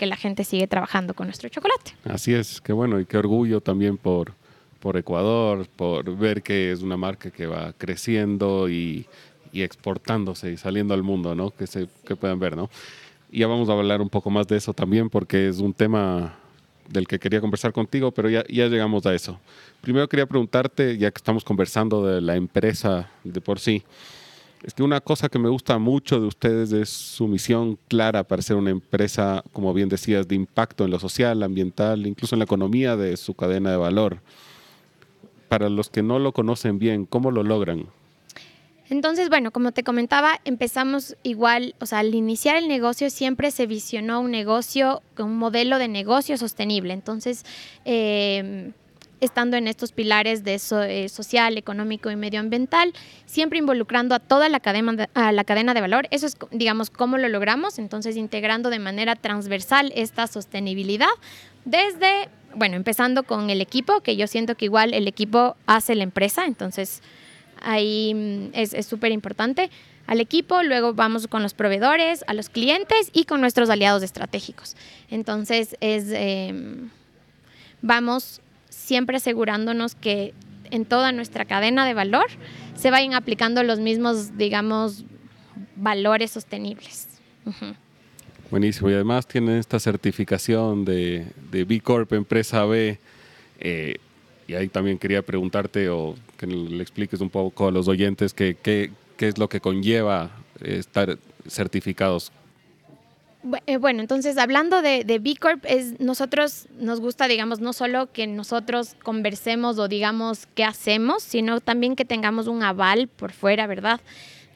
[0.00, 1.92] que la gente sigue trabajando con nuestro chocolate.
[2.04, 4.32] Así es, qué bueno y qué orgullo también por,
[4.80, 9.04] por Ecuador, por ver que es una marca que va creciendo y,
[9.52, 11.50] y exportándose y saliendo al mundo, ¿no?
[11.50, 12.70] Que, se, que puedan ver, ¿no?
[13.30, 16.34] Ya vamos a hablar un poco más de eso también porque es un tema
[16.88, 19.38] del que quería conversar contigo, pero ya, ya llegamos a eso.
[19.82, 23.84] Primero quería preguntarte, ya que estamos conversando de la empresa de por sí,
[24.62, 28.42] es que una cosa que me gusta mucho de ustedes es su misión clara para
[28.42, 32.44] ser una empresa, como bien decías, de impacto en lo social, ambiental, incluso en la
[32.44, 34.20] economía de su cadena de valor.
[35.48, 37.86] Para los que no lo conocen bien, ¿cómo lo logran?
[38.90, 43.66] Entonces, bueno, como te comentaba, empezamos igual, o sea, al iniciar el negocio siempre se
[43.66, 46.92] visionó un negocio, un modelo de negocio sostenible.
[46.92, 47.44] Entonces,
[47.84, 48.72] eh,
[49.20, 52.92] estando en estos pilares de eh, social, económico y medioambiental,
[53.26, 56.08] siempre involucrando a toda la cadena, a la cadena de valor.
[56.10, 61.08] Eso es, digamos, cómo lo logramos, entonces integrando de manera transversal esta sostenibilidad
[61.64, 66.04] desde, bueno, empezando con el equipo, que yo siento que igual el equipo hace la
[66.04, 67.02] empresa, entonces
[67.62, 69.70] ahí mm, es súper importante
[70.10, 74.74] al equipo, luego vamos con los proveedores, a los clientes y con nuestros aliados estratégicos.
[75.08, 76.90] Entonces es, em,
[77.80, 78.40] vamos
[78.90, 80.34] siempre asegurándonos que
[80.72, 82.26] en toda nuestra cadena de valor
[82.74, 85.04] se vayan aplicando los mismos, digamos,
[85.76, 87.06] valores sostenibles.
[88.50, 88.90] Buenísimo.
[88.90, 92.98] Y además tienen esta certificación de, de B Corp, empresa B.
[93.60, 93.94] Eh,
[94.48, 98.56] y ahí también quería preguntarte o que le expliques un poco a los oyentes qué
[98.60, 100.30] qué es lo que conlleva
[100.60, 101.16] estar
[101.46, 102.32] certificados
[103.42, 108.26] bueno, entonces hablando de, de, B Corp, es, nosotros nos gusta, digamos, no solo que
[108.26, 114.00] nosotros conversemos o digamos qué hacemos, sino también que tengamos un aval por fuera, ¿verdad?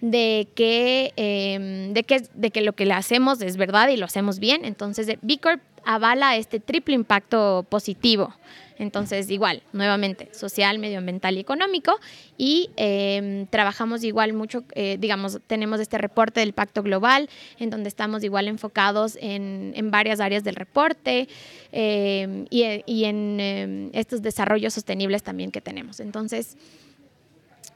[0.01, 4.05] De que, em, de que, de que lo que le hacemos es verdad y lo
[4.05, 4.65] hacemos bien.
[4.65, 8.35] Entonces, B Corp avala este triple impacto positivo.
[8.79, 11.99] Entonces, igual, nuevamente, social, medioambiental y económico.
[12.37, 17.89] Y em, trabajamos igual mucho, eh, digamos, tenemos este reporte del Pacto Global, en donde
[17.89, 21.29] estamos igual enfocados en, en varias áreas del reporte
[21.73, 26.01] em, y, y, en em, estos desarrollos sostenibles también que tenemos.
[26.01, 26.57] Entonces,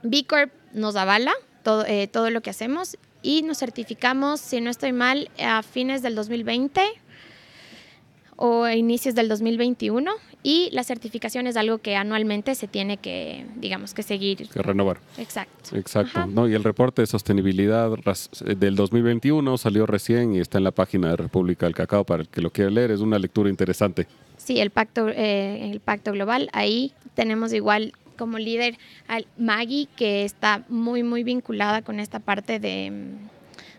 [0.02, 1.32] B Corp nos avala
[1.62, 6.02] todo, eh, todo lo que hacemos y nos certificamos, si no estoy mal, a fines
[6.02, 6.80] del 2020
[8.38, 10.10] o a inicios del 2021
[10.44, 14.48] y la certificación es algo que anualmente se tiene que, digamos, que seguir.
[14.48, 14.98] Que renovar.
[15.18, 15.76] Exacto.
[15.76, 16.24] Exacto.
[16.26, 16.48] ¿no?
[16.48, 17.90] Y el reporte de sostenibilidad
[18.56, 22.28] del 2021 salió recién y está en la página de República del Cacao para el
[22.28, 22.92] que lo quiera leer.
[22.92, 24.06] Es una lectura interesante.
[24.36, 26.48] Sí, el pacto, eh, el pacto global.
[26.52, 28.78] Ahí tenemos igual como líder
[29.08, 32.92] al Maggie, que está muy, muy vinculada con esta parte de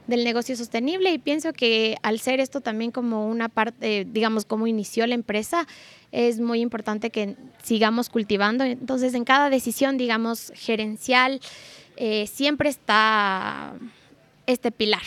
[0.09, 4.67] del negocio sostenible y pienso que al ser esto también como una parte, digamos, como
[4.67, 5.67] inició la empresa,
[6.11, 8.63] es muy importante que sigamos cultivando.
[8.63, 11.39] Entonces, en cada decisión, digamos, gerencial,
[11.95, 13.73] eh, siempre está
[14.47, 15.03] este pilar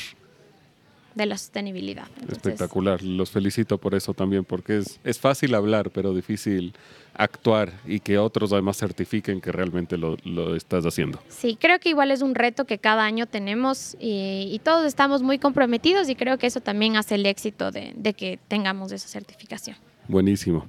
[1.14, 2.08] de la sostenibilidad.
[2.28, 6.74] Espectacular, los felicito por eso también, porque es, es fácil hablar, pero difícil
[7.14, 11.20] actuar y que otros además certifiquen que realmente lo, lo, estás haciendo.
[11.28, 15.22] Sí, creo que igual es un reto que cada año tenemos y, y todos estamos
[15.22, 19.08] muy comprometidos y creo que eso también hace el éxito de, de que tengamos esa
[19.08, 19.76] certificación.
[20.08, 20.66] Buenísimo.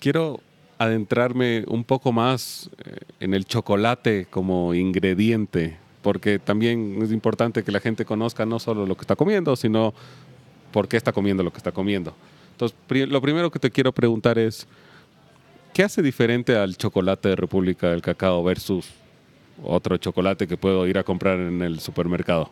[0.00, 0.40] Quiero
[0.78, 7.72] adentrarme un poco más eh, en el chocolate como ingrediente porque también es importante que
[7.72, 9.92] la gente conozca no solo lo que está comiendo, sino
[10.70, 12.14] por qué está comiendo lo que está comiendo.
[12.52, 12.78] Entonces,
[13.08, 14.68] lo primero que te quiero preguntar es,
[15.74, 18.88] ¿qué hace diferente al chocolate de República del Cacao versus
[19.64, 22.50] otro chocolate que puedo ir a comprar en el supermercado?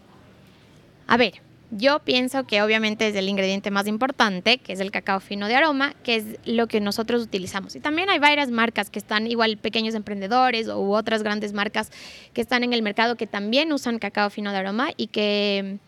[1.06, 1.34] A ver,
[1.76, 5.56] yo pienso que obviamente es el ingrediente más importante, que es el cacao fino de
[5.56, 7.74] aroma, que es lo que nosotros utilizamos.
[7.74, 11.90] Y también hay varias marcas que están igual pequeños emprendedores u otras grandes marcas
[12.32, 15.78] que están en el mercado que también usan cacao fino de aroma y que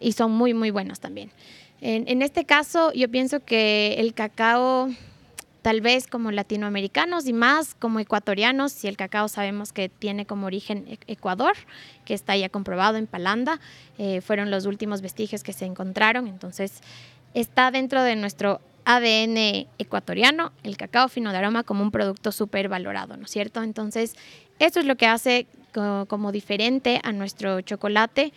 [0.00, 1.30] y son muy muy buenos también.
[1.80, 4.88] En, en este caso yo pienso que el cacao
[5.64, 10.44] tal vez como latinoamericanos y más como ecuatorianos, si el cacao sabemos que tiene como
[10.44, 11.54] origen e-, Ecuador,
[12.04, 13.58] que está ya comprobado en Palanda,
[13.96, 16.82] eh, fueron los últimos vestigios que se encontraron, entonces
[17.32, 22.68] está dentro de nuestro ADN ecuatoriano, el cacao fino de aroma como un producto súper
[22.68, 23.62] valorado, ¿no es cierto?
[23.62, 24.16] Entonces,
[24.58, 28.34] eso es lo que hace como diferente a nuestro chocolate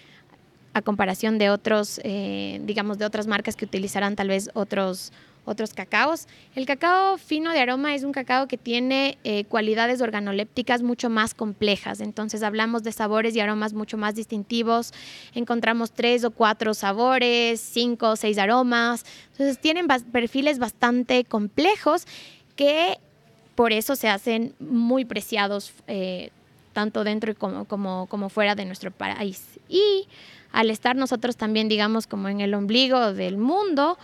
[0.74, 5.12] a comparación de otros, eh, digamos, de otras marcas que utilizarán tal vez otros,
[5.48, 6.28] otros cacaos.
[6.56, 11.34] El cacao fino de aroma es un cacao que tiene eh, cualidades organolépticas mucho más
[11.34, 12.02] complejas.
[12.02, 14.94] Entonces hablamos de sabores y aromas mucho más distintivos.
[15.34, 19.06] Encontramos tres o cuatro sabores, cinco o seis aromas.
[19.32, 22.06] Entonces tienen perfiles bastante complejos
[22.58, 23.00] que
[23.56, 26.30] por eso se hacen muy preciados eh,
[26.74, 29.44] tanto dentro como, como, como fuera de nuestro país.
[29.70, 30.08] Y
[30.52, 33.98] al estar nosotros también, digamos, como en el ombligo del mundo,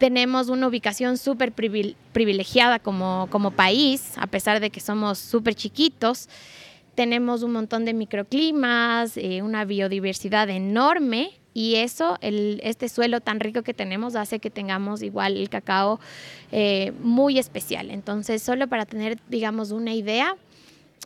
[0.00, 6.30] tenemos una ubicación súper privilegiada como, como país, a pesar de que somos súper chiquitos.
[6.94, 13.40] Tenemos un montón de microclimas, eh, una biodiversidad enorme y eso, el, este suelo tan
[13.40, 16.00] rico que tenemos hace que tengamos igual el cacao
[16.50, 17.90] eh, muy especial.
[17.90, 20.34] Entonces, solo para tener, digamos, una idea,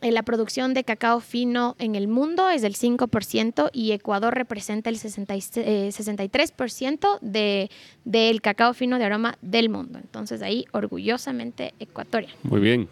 [0.01, 4.99] la producción de cacao fino en el mundo es del 5% y Ecuador representa el
[4.99, 7.71] 63% de,
[8.03, 9.97] del cacao fino de aroma del mundo.
[9.99, 12.31] Entonces ahí orgullosamente Ecuatoria.
[12.43, 12.89] Muy bien.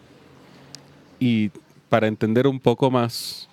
[1.20, 1.51] Y
[1.89, 3.49] para entender un poco más,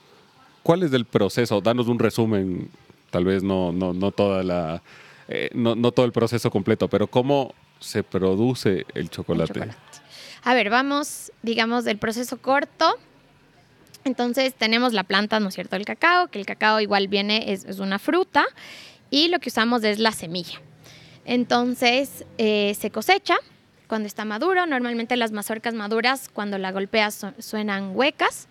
[0.62, 1.60] ¿cuál es el proceso?
[1.60, 2.70] Danos un resumen,
[3.10, 4.80] tal vez no, no, no toda la,
[5.28, 9.52] eh, no, no, todo el proceso completo, pero ¿cómo se produce el chocolate?
[9.52, 9.78] el chocolate?
[10.42, 12.96] A ver, vamos, digamos, del proceso corto
[14.04, 17.64] entonces tenemos la planta, ¿no es cierto?, del cacao, que el cacao igual viene, es,
[17.78, 18.44] una fruta,
[19.10, 20.60] y lo que usamos es la semilla.
[21.24, 23.36] Entonces eh, se cosecha
[23.86, 28.46] cuando está maduro, normalmente las mazorcas maduras cuando la golpeas suenan huecas.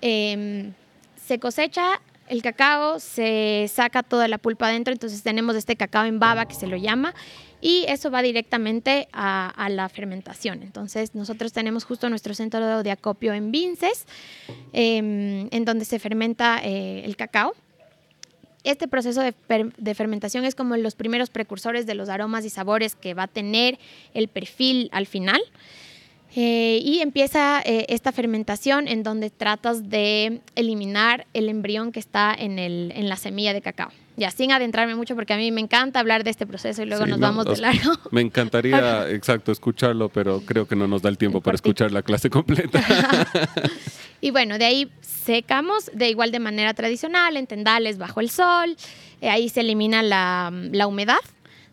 [0.00, 0.72] Em,
[1.16, 6.18] se cosecha el cacao se saca toda la pulpa adentro, entonces tenemos este cacao en
[6.18, 7.14] baba que se lo llama
[7.62, 10.62] y eso va directamente a, la fermentación.
[10.64, 14.04] Entonces nosotros tenemos justo nuestro centro de acopio en Vinces,
[14.72, 17.54] em, en donde se fermenta eh, el cacao.
[18.64, 23.14] Este proceso de, fermentación es como los primeros precursores de los aromas y sabores que
[23.14, 23.78] va a tener
[24.12, 25.40] el perfil al final.
[26.34, 32.34] Eh, y empieza eh, esta fermentación en donde tratas de eliminar el embrión que está
[32.36, 33.90] en, la semilla de cacao.
[34.16, 37.06] Ya, sin adentrarme mucho, porque a mí me encanta hablar de este proceso y luego
[37.06, 37.92] nos vamos de largo.
[38.10, 42.02] Me encantaría, exacto, escucharlo, pero creo que no nos da el tiempo para escuchar la
[42.02, 42.82] clase completa.
[44.20, 48.76] y bueno, de ahí secamos de igual de manera tradicional, en tendales bajo el sol.
[49.22, 51.20] Eh, ahí se elimina la, la humedad.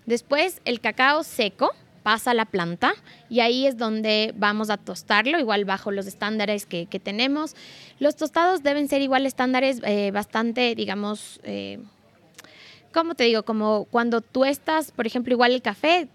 [0.06, 1.74] Después el cacao seco,
[2.04, 2.94] pasa a la planta
[3.30, 7.56] y ahí es donde vamos a tostarlo, igual bajo los estándares que, tenemos.
[8.00, 11.80] Los tostados deben ser igual estándares eh, bastante, digamos, eh,
[12.94, 13.44] ¿cómo te digo?
[13.44, 16.08] Como cuando tú estás, por ejemplo, igual el café,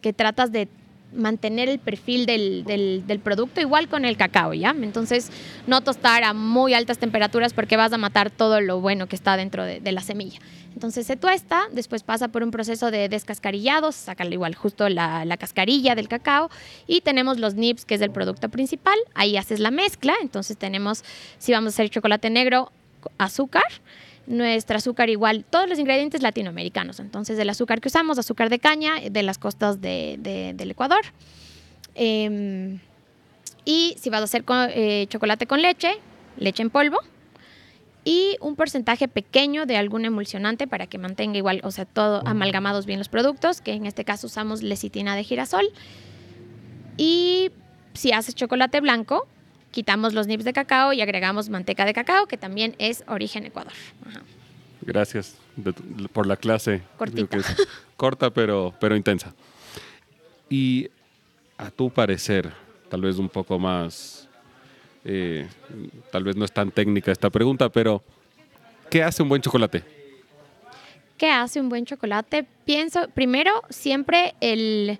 [0.00, 0.68] que tratas de
[1.12, 4.70] mantener el perfil del, del, producto, igual con el cacao, ¿ya?
[4.70, 5.30] Entonces,
[5.66, 9.36] no tostar a muy altas temperaturas porque vas a matar todo lo bueno que está
[9.36, 10.38] dentro de, la semilla.
[10.72, 15.24] Entonces se tuesta, después pasa por un proceso de descascarillado, se saca igual justo la,
[15.24, 16.48] la, cascarilla del cacao
[16.86, 21.02] y tenemos los nips, que es el producto principal, ahí haces la mezcla, entonces tenemos,
[21.38, 22.70] si vamos a hacer chocolate negro,
[23.18, 23.64] azúcar,
[24.30, 27.00] nuestro azúcar igual, todos los ingredientes latinoamericanos.
[27.00, 31.00] Entonces, el azúcar que usamos, azúcar de caña de las costas del Ecuador.
[31.96, 32.78] Em,
[33.64, 35.94] y si vas a hacer eh, chocolate con leche,
[36.36, 36.98] leche en polvo.
[38.04, 42.86] Y un porcentaje pequeño de algún emulsionante para que mantenga igual, o sea, todo amalgamados
[42.86, 45.68] bien los productos, que en este caso usamos lecitina de girasol.
[46.96, 47.50] Y
[47.92, 49.26] si haces chocolate blanco,
[49.70, 53.72] quitamos los nips de cacao y agregamos manteca de cacao, que también es origen Ecuador.
[54.82, 55.36] Gracias
[56.12, 56.82] por la clase.
[56.96, 57.38] Cortita.
[57.96, 59.34] corta, pero, pero intensa.
[60.48, 60.88] Y
[61.58, 62.50] a tu parecer,
[62.88, 64.28] tal vez un poco más,
[65.04, 65.48] eh,
[66.10, 68.02] tal vez no es tan técnica esta pregunta, pero
[68.88, 69.84] ¿qué hace un buen chocolate?
[71.16, 72.46] ¿Qué hace un buen chocolate?
[72.64, 74.98] Pienso, primero, siempre el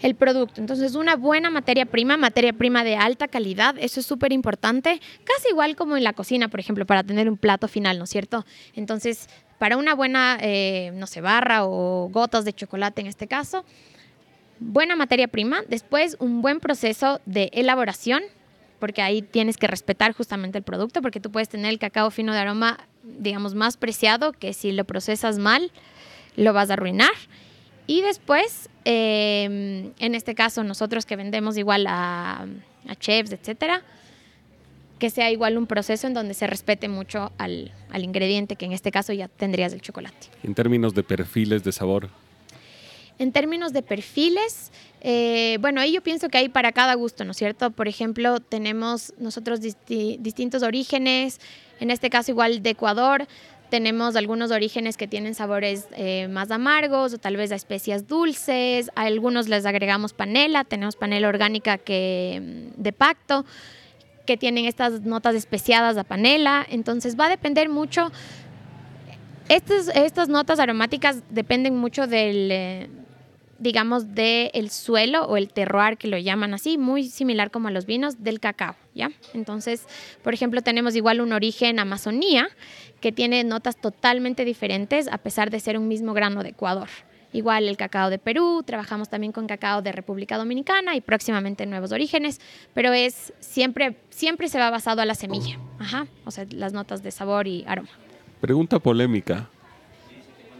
[0.00, 0.60] el producto.
[0.60, 5.48] Entonces, una buena materia prima, materia prima de alta calidad, eso es súper importante, casi
[5.50, 8.44] igual como en la cocina, por ejemplo, para tener un plato final, ¿no es cierto?
[8.74, 9.28] Entonces,
[9.58, 13.64] para una buena, eh, no sé, barra o gotas de chocolate en este caso,
[14.60, 18.22] buena materia prima, después un buen proceso de elaboración,
[18.78, 22.32] porque ahí tienes que respetar justamente el producto, porque tú puedes tener el cacao fino
[22.32, 25.72] de aroma, digamos, más preciado, que si lo procesas mal,
[26.36, 27.10] lo vas a arruinar.
[27.88, 32.46] Y después, em, en este caso, nosotros que vendemos igual a,
[33.00, 33.82] chefs, etcétera,
[34.98, 38.90] que sea igual un proceso en donde se respete mucho al, ingrediente, que en este
[38.90, 40.28] caso ya tendrías el chocolate.
[40.42, 42.10] En términos de perfiles de sabor.
[43.18, 44.70] En términos de perfiles,
[45.00, 47.70] eh, bueno, ahí yo pienso que hay para cada gusto, ¿no es cierto?
[47.70, 51.40] Por ejemplo, tenemos nosotros distintos orígenes,
[51.80, 53.26] en este caso igual de Ecuador,
[53.68, 58.90] tenemos algunos orígenes que tienen sabores eh, más amargos o tal vez a especias dulces.
[58.94, 60.64] A algunos les agregamos panela.
[60.64, 62.40] Tenemos panela orgánica que,
[62.76, 63.44] mm, de pacto
[64.26, 66.66] que tienen estas notas especiadas a panela.
[66.68, 68.10] Entonces va a depender mucho.
[69.48, 72.90] Estas, estas notas aromáticas dependen mucho del, eh,
[73.58, 77.86] digamos, del suelo o el terroir que lo llaman así, muy similar como a los
[77.86, 79.10] vinos del cacao, ¿ya?
[79.34, 79.86] Entonces,
[80.22, 82.48] por ejemplo, tenemos igual un origen Amazonía
[83.00, 86.88] que tiene notas totalmente diferentes a pesar de ser un mismo grano de Ecuador.
[87.32, 91.92] Igual el cacao de Perú, trabajamos también con cacao de República Dominicana y próximamente nuevos
[91.92, 92.40] orígenes,
[92.72, 97.02] pero es siempre, siempre se va basado a la semilla, Ajá, o sea, las notas
[97.02, 97.90] de sabor y aroma.
[98.40, 99.50] Pregunta polémica.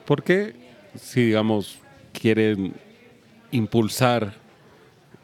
[0.04, 0.54] ¿Por qué,
[0.94, 1.78] si digamos,
[2.12, 2.74] quieren
[3.50, 4.34] impulsar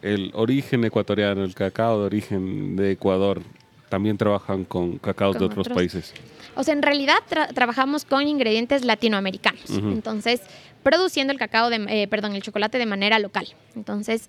[0.03, 3.43] el origen ecuatoriano, el cacao de origen de Ecuador,
[3.89, 6.13] también trabajan con cacaos de otros, países.
[6.57, 7.17] O sea, en realidad
[7.55, 9.71] trabajamos con ingredientes latinoamericanos.
[9.71, 10.43] Entonces,
[10.83, 13.47] produciendo el cacao, de, eh, perdón, el chocolate de manera local.
[13.75, 14.29] Entonces,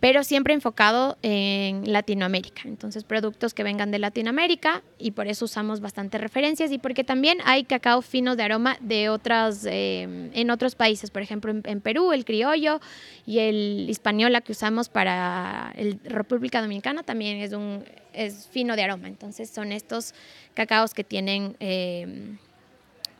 [0.00, 2.62] pero siempre enfocado en Latinoamérica.
[2.64, 7.38] Entonces, productos que vengan de Latinoamérica y por eso usamos bastantes referencias y porque también
[7.44, 11.10] hay cacao fino de aroma de otras, eh, en otros países.
[11.10, 12.80] Por ejemplo, en, Perú, el criollo
[13.26, 17.84] y el hispaniola que usamos para el República Dominicana también es, un,
[18.14, 19.06] es fino de aroma.
[19.06, 20.14] Entonces, son estos
[20.54, 22.36] cacaos que tienen eh,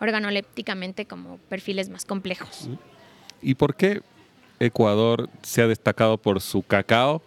[0.01, 2.71] organolépticamente como perfiles más complejos.
[3.43, 4.01] ¿Y por qué
[4.61, 7.23] Ecuador se ha destacado por su cacao,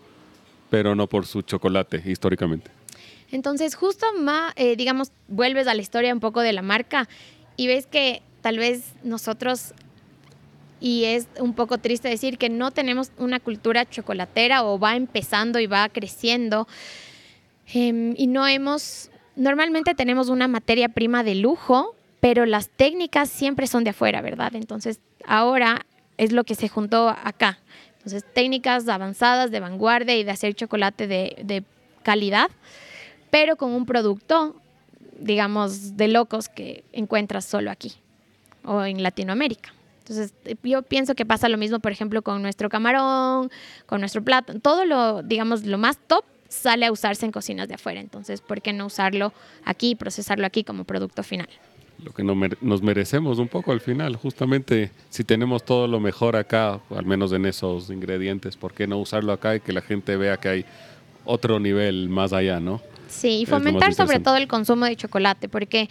[0.69, 2.71] pero no por su chocolate históricamente?
[3.31, 7.09] Entonces, justo, ma, eh, digamos, vuelves a la historia un poco de la marca
[7.57, 9.73] y ves que tal vez nosotros,
[10.79, 15.59] y es un poco triste decir que no tenemos una cultura chocolatera o va empezando
[15.59, 16.67] y va creciendo,
[17.73, 23.65] em, y no hemos, normalmente tenemos una materia prima de lujo, pero las técnicas siempre
[23.65, 24.55] son de afuera, ¿verdad?
[24.55, 25.85] Entonces, ahora
[26.17, 27.59] es lo que se juntó acá.
[27.97, 31.63] Entonces, técnicas avanzadas de vanguardia y de hacer chocolate de,
[32.03, 32.51] calidad,
[33.29, 34.57] pero con un producto,
[35.17, 37.93] digamos, de locos que encuentras solo aquí
[38.65, 39.73] o en Latinoamérica.
[39.99, 40.33] Entonces,
[40.63, 43.49] yo pienso que pasa lo mismo, por ejemplo, con nuestro camarón,
[43.85, 47.75] con nuestro plato, todo lo, digamos, lo más top sale a usarse en cocinas de
[47.75, 48.01] afuera.
[48.01, 49.31] Entonces, ¿por qué no usarlo
[49.63, 51.47] aquí y procesarlo aquí como producto final?
[52.03, 54.15] Lo que nos merecemos un poco al final.
[54.15, 58.97] Justamente si tenemos todo lo mejor acá, al menos en esos ingredientes, ¿por qué no
[58.97, 60.65] usarlo acá y que la gente vea que hay
[61.25, 62.81] otro nivel más allá, ¿no?
[63.07, 65.89] Sí, y fomentar sobre todo el consumo de chocolate, porque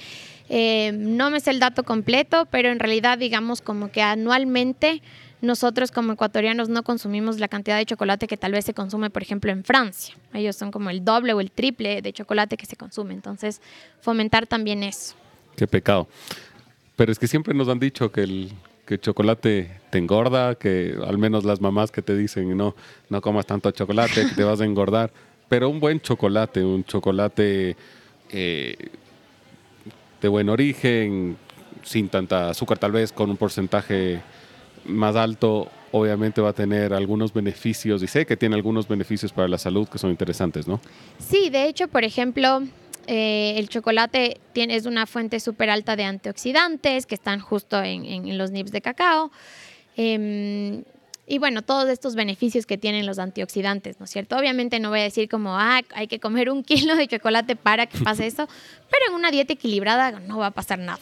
[0.49, 5.03] eh, no me sé el dato completo, pero en realidad digamos como que anualmente
[5.41, 9.23] nosotros como ecuatorianos no consumimos la cantidad de chocolate que tal vez se consume, por
[9.23, 10.15] ejemplo, en Francia.
[10.33, 13.15] Ellos son como el doble o el triple de chocolate que se consume.
[13.15, 13.61] Entonces,
[14.01, 15.15] fomentar también eso.
[15.57, 16.09] Qué pecado.
[16.97, 18.53] Pero es que siempre nos han dicho que el,
[19.01, 22.75] chocolate te engorda, que al menos las mamás que te dicen, no,
[23.09, 25.11] no comas tanto chocolate, que te vas a engordar.
[25.49, 27.77] Pero un buen chocolate, un chocolate
[28.31, 28.77] eh,
[30.21, 31.39] de buen origen,
[31.83, 34.21] sin tanta azúcar tal vez, con un porcentaje
[34.85, 39.49] más alto, obviamente va a tener algunos beneficios, y sé que tiene algunos beneficios para
[39.49, 40.81] la salud que son interesantes, ¿no?
[41.19, 42.63] Sí, de hecho, por ejemplo,
[43.07, 48.39] eh, el chocolate tiene, es una fuente súper alta de antioxidantes que están justo en,
[48.39, 49.31] los nips de cacao.
[49.97, 50.85] Em,
[51.27, 54.37] y bueno, todos estos beneficios que tienen los antioxidantes, ¿no es cierto?
[54.37, 57.87] Obviamente no voy a decir como, ah, hay que comer un kilo de chocolate para
[57.87, 58.47] que pase eso,
[58.91, 61.01] pero en una dieta equilibrada no va a pasar nada.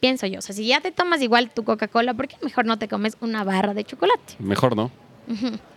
[0.00, 2.78] Pienso yo, o sea, si ya te tomas igual tu Coca-Cola, ¿por qué mejor no
[2.78, 4.34] te comes una barra de chocolate?
[4.38, 4.90] Mejor no.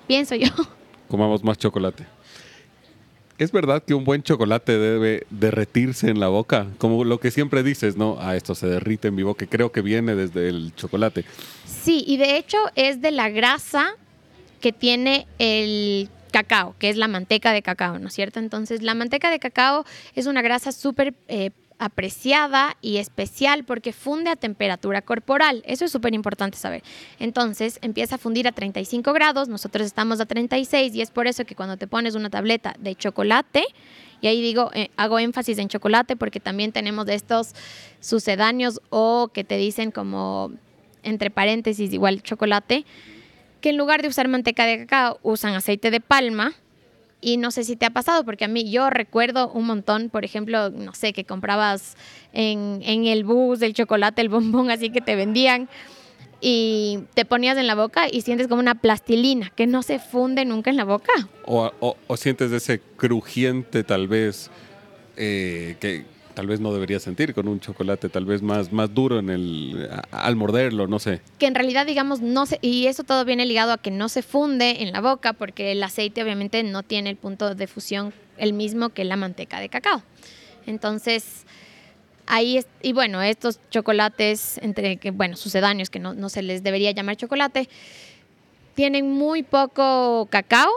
[0.07, 0.49] Pienso yo.
[1.07, 2.05] Comamos más chocolate.
[3.39, 6.67] ¿Es verdad que un buen chocolate debe derretirse en la boca?
[6.77, 8.17] Como lo que siempre dices, ¿no?
[8.19, 9.45] Ah, esto se derrite en mi boca.
[9.45, 11.23] Creo que viene desde el chocolate.
[11.65, 13.95] Sí, y de hecho es de la grasa
[14.59, 18.39] que tiene el cacao, que es la manteca de cacao, ¿no es cierto?
[18.39, 19.85] Entonces, la manteca de cacao
[20.15, 25.63] es una grasa súper eh, apreciada y especial porque funde a temperatura corporal.
[25.65, 26.83] Eso es súper importante saber.
[27.17, 31.45] Entonces empieza a fundir a 35 grados, nosotros estamos a 36 y es por eso
[31.45, 33.63] que cuando te pones una tableta de chocolate,
[34.21, 37.53] y ahí digo, eh, hago énfasis en chocolate porque también tenemos de estos
[38.01, 40.51] sucedáneos o que te dicen como
[41.03, 42.85] entre paréntesis igual chocolate,
[43.61, 46.53] que en lugar de usar manteca de cacao usan aceite de palma
[47.21, 50.23] y no sé si te ha pasado, porque a mí yo recuerdo un montón, por
[50.23, 51.95] ejemplo, no sé, que comprabas
[52.33, 55.69] en, el bus el chocolate, el bombón, así que te vendían
[56.41, 60.45] y te ponías en la boca y sientes como una plastilina que no se funde
[60.45, 61.11] nunca en la boca.
[61.45, 64.49] O, o, sientes ese crujiente tal vez
[65.17, 66.05] eh, que
[66.39, 69.89] tal vez no debería sentir con un chocolate tal vez más, más duro en el,
[70.09, 71.19] al morderlo, no sé.
[71.37, 74.21] Que en realidad, digamos, no se, y eso todo viene ligado a que no se
[74.21, 78.53] funde en la boca porque el aceite obviamente no tiene el punto de fusión el
[78.53, 80.01] mismo que la manteca de cacao.
[80.65, 81.45] Entonces,
[82.25, 86.63] ahí, es, y bueno, estos chocolates, entre que, bueno, sucedáneos, que no, no se les
[86.63, 87.67] debería llamar chocolate,
[88.75, 90.71] tienen muy poco cacao,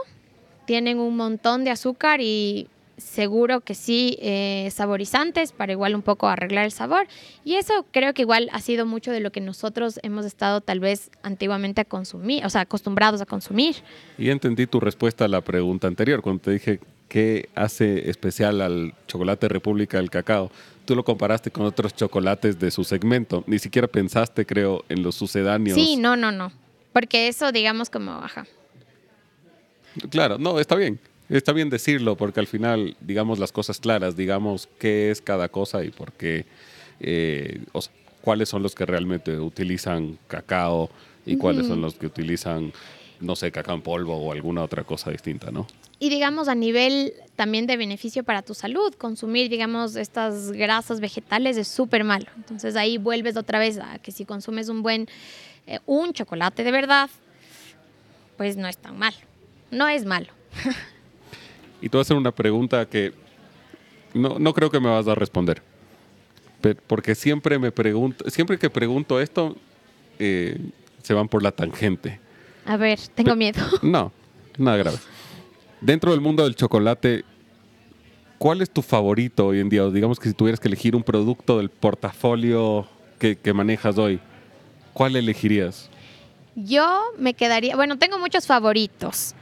[0.66, 2.66] tienen un montón de azúcar y
[3.02, 7.06] seguro que sí eh, saborizantes para igual un poco arreglar el sabor.
[7.44, 10.80] Y eso creo que igual ha sido mucho de lo que nosotros hemos estado tal
[10.80, 13.76] vez antiguamente a consumir, o sea, acostumbrados a consumir.
[14.16, 18.94] Y entendí tu respuesta a la pregunta anterior, cuando te dije qué hace especial al
[19.06, 20.50] chocolate República del Cacao.
[20.86, 23.44] Tú lo comparaste con otros chocolates de su segmento.
[23.46, 25.78] Ni siquiera pensaste, creo, en los sucedáneos.
[25.78, 26.52] Sí, no, no, no.
[26.92, 28.46] Porque eso, digamos, como, baja.
[30.10, 30.98] Claro, no, está bien.
[31.32, 35.82] Está bien decirlo porque al final, digamos las cosas claras, digamos qué es cada cosa
[35.82, 36.44] y por qué,
[37.00, 37.62] eh,
[38.20, 40.90] cuáles son los que realmente utilizan cacao
[41.24, 42.70] y cuáles son los que utilizan,
[43.18, 45.66] no sé, cacao en polvo o alguna otra cosa distinta, ¿no?
[45.98, 51.56] Y digamos a nivel también de beneficio para tu salud, consumir, digamos, estas grasas vegetales
[51.56, 52.26] es súper malo.
[52.36, 55.08] Entonces ahí vuelves otra vez a que si consumes un buen,
[55.66, 57.08] eh, un chocolate de verdad,
[58.36, 59.16] pues no es tan malo.
[59.70, 60.28] No es malo.
[61.82, 63.12] Y te voy a hacer una pregunta que
[64.14, 65.62] no, no creo que me vas a responder.
[66.86, 69.56] Porque siempre me pregunto, siempre que pregunto esto,
[70.18, 70.58] eh,
[71.02, 72.20] se van por la tangente.
[72.64, 73.60] A ver, tengo miedo.
[73.82, 74.12] No,
[74.56, 74.98] nada grave.
[75.80, 77.24] Dentro del mundo del chocolate,
[78.42, 79.84] ¿Cuál es tu favorito hoy en día?
[79.84, 82.88] O digamos que si tuvieras que elegir un producto del portafolio
[83.20, 84.18] que, que manejas hoy,
[84.92, 85.88] ¿cuál elegirías?
[86.56, 89.36] Yo me quedaría, bueno, tengo muchos favoritos,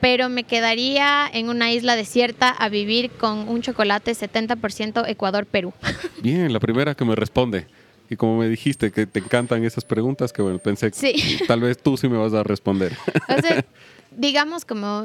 [0.00, 5.72] pero me quedaría en una isla desierta a vivir con un chocolate 70% Ecuador-Perú.
[6.22, 7.66] Bien, la primera que me responde.
[8.10, 11.12] Y como me dijiste que te encantan esas preguntas, que bueno, pensé Sí.
[11.38, 12.96] que tal vez tú sí me vas a responder.
[13.28, 13.64] O sea,
[14.16, 15.04] digamos como,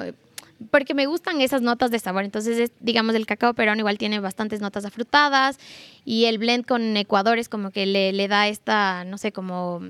[0.72, 4.22] porque me gustan esas notas de sabor, entonces es, digamos el cacao peruano igual tiene
[4.22, 5.60] bastantes notas afrutadas
[6.06, 9.82] y el blend con Ecuador es como que le, le da esta, no sé, como,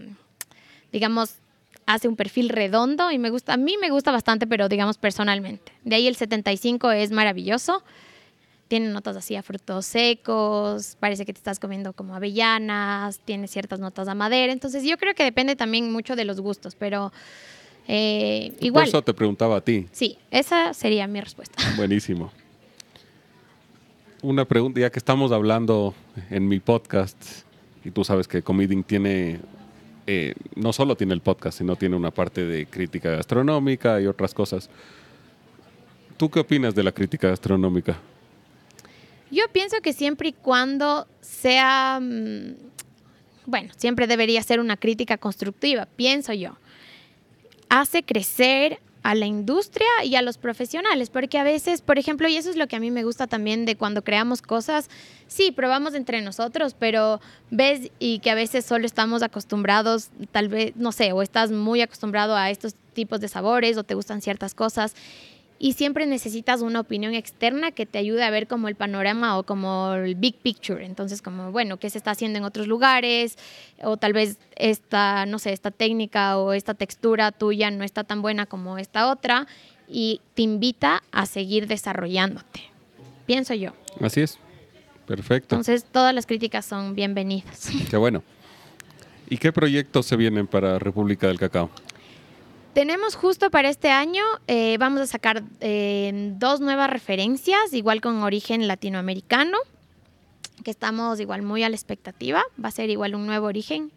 [0.92, 1.36] digamos,
[1.86, 5.72] hace un perfil redondo y me gusta, a mí me gusta bastante, pero digamos personalmente.
[5.84, 7.84] De ahí el 75 es maravilloso.
[8.68, 13.80] Tiene notas así a frutos secos, parece que te estás comiendo como avellanas, tiene ciertas
[13.80, 14.52] notas a madera.
[14.52, 17.12] Entonces yo creo que depende también mucho de los gustos, pero
[17.88, 18.88] eh, Por igual.
[18.88, 19.86] eso te preguntaba a ti.
[19.92, 21.62] Sí, esa sería mi respuesta.
[21.78, 22.32] Buenísimo.
[24.22, 25.94] Una pregunta, ya que estamos hablando
[26.30, 27.44] en mi podcast,
[27.84, 29.42] y tú sabes que Comeding tiene,
[30.08, 34.34] eh, no solo tiene el podcast, sino tiene una parte de crítica gastronómica y otras
[34.34, 34.70] cosas.
[36.18, 37.98] ¿Tú qué opinas de la crítica gastronómica?
[39.32, 42.54] Yo pienso que siempre y cuando sea, mm,
[43.46, 46.58] bueno, siempre debería ser una crítica constructiva, pienso yo.
[47.70, 52.38] Hace crecer a la industria y a los profesionales, porque a veces, por ejemplo, y
[52.38, 54.90] eso es lo que a mí me gusta también de cuando creamos cosas,
[55.28, 57.20] sí, probamos entre nosotros, pero
[57.52, 61.82] ves y que a veces solo estamos acostumbrados, tal vez, no sé, o estás muy
[61.82, 64.96] acostumbrado a estos tipos de sabores o te gustan ciertas cosas
[65.64, 69.44] y siempre necesitas una opinión externa que te ayude a ver como el panorama o
[69.44, 70.86] como el big picture.
[70.86, 73.38] Entonces, como, bueno, qué se está haciendo en otros lugares
[73.82, 78.22] o tal vez esta, no sé, esta técnica o esta textura tuya no está tan
[78.22, 79.48] buena como esta otra
[79.88, 82.64] y te invita a seguir desarrollándote.
[83.26, 83.72] Pienso yo.
[84.02, 84.40] Así es.
[85.08, 85.56] Perfecto.
[85.56, 87.70] Entonces, todas las críticas son bienvenidas.
[87.90, 88.22] Qué bueno.
[89.30, 91.70] ¿Y qué proyectos se vienen para República del Cacao?
[92.74, 98.24] Tenemos justo para este año, eh, vamos a sacar eh, dos nuevas referencias, igual con
[98.24, 99.60] origen latinoamericano,
[100.64, 102.42] que estamos igual muy a la expectativa.
[102.64, 103.92] Va a ser igual un nuevo origen.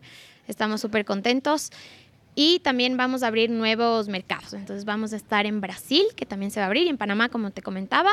[0.46, 1.70] Estamos súper contentos.
[2.34, 4.52] Y también vamos a abrir nuevos mercados.
[4.52, 7.30] Entonces vamos a estar en Brasil, que también se va a abrir, y en Panamá,
[7.30, 8.10] como te comentaba.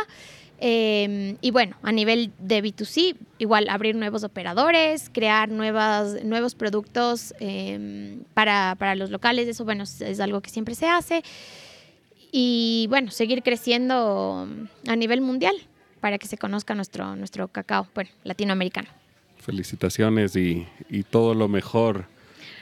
[0.66, 7.34] Eh, y bueno, a nivel de B2C, igual abrir nuevos operadores, crear nuevas, nuevos productos
[7.42, 9.46] eh, para, para, los locales.
[9.50, 11.22] Eso, bueno, es, algo que siempre se hace.
[12.32, 14.48] Y bueno, seguir creciendo
[14.88, 15.54] a nivel mundial
[16.00, 18.88] para que se conozca nuestro, nuestro cacao, bueno, latinoamericano.
[19.40, 22.06] Felicitaciones y, y todo lo mejor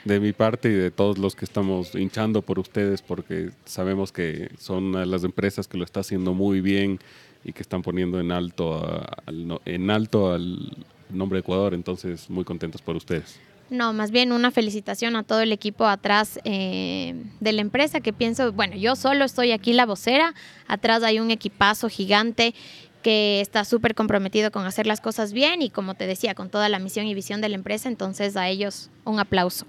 [0.04, 4.50] de mi parte y de todos los que estamos hinchando por ustedes porque sabemos que
[4.58, 6.98] son las empresas que lo está haciendo muy bien
[7.44, 10.76] y que están poniendo en alto, a, al, en alto al
[11.10, 13.38] nombre de Ecuador, entonces muy contentos por ustedes.
[13.70, 18.12] No, más bien una felicitación a todo el equipo atrás eh, de la empresa que
[18.12, 20.34] pienso, bueno, yo solo estoy aquí la vocera,
[20.68, 22.54] atrás hay un equipazo gigante
[23.02, 26.68] que está súper comprometido con hacer las cosas bien y como te decía, con toda
[26.68, 29.64] la misión y visión de la empresa, entonces a ellos un aplauso.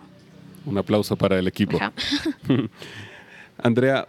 [0.65, 1.80] Un aplauso para el equipo.
[3.57, 4.07] Andrea,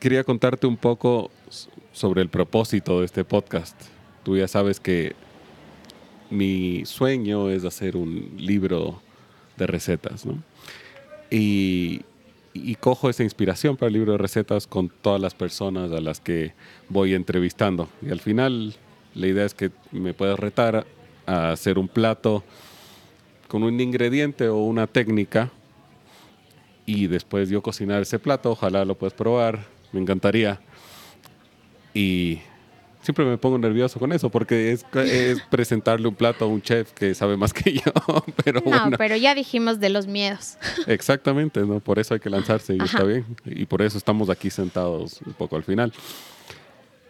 [0.00, 1.30] quería contarte un poco
[1.98, 3.76] sobre el propósito de este podcast.
[4.22, 5.14] Tú ya sabes que
[6.30, 9.02] mi sueño es hacer un libro
[9.56, 10.24] de recetas.
[11.30, 12.02] Y,
[12.54, 16.20] y, cojo esa inspiración para el libro de recetas con todas las personas a las
[16.20, 16.54] que
[16.88, 17.88] voy entrevistando.
[18.00, 18.76] Y al final
[19.14, 20.86] la idea es que me puedas retar
[21.26, 22.44] a hacer un plato
[23.48, 25.50] con un ingrediente o una técnica
[26.86, 30.60] y después yo cocinar ese plato, ojalá lo puedas probar, me encantaría.
[31.94, 32.40] Y
[33.02, 36.92] siempre me pongo nervioso con eso porque es, es, presentarle un plato a un chef
[36.92, 37.92] que sabe más que yo.
[38.44, 38.96] Pero no, bueno.
[38.98, 40.58] pero ya dijimos de los miedos.
[40.86, 41.80] Exactamente, ¿no?
[41.80, 42.84] Por eso hay que lanzarse y Ajá.
[42.84, 43.24] está bien.
[43.44, 45.92] Y por eso estamos aquí sentados un poco al final.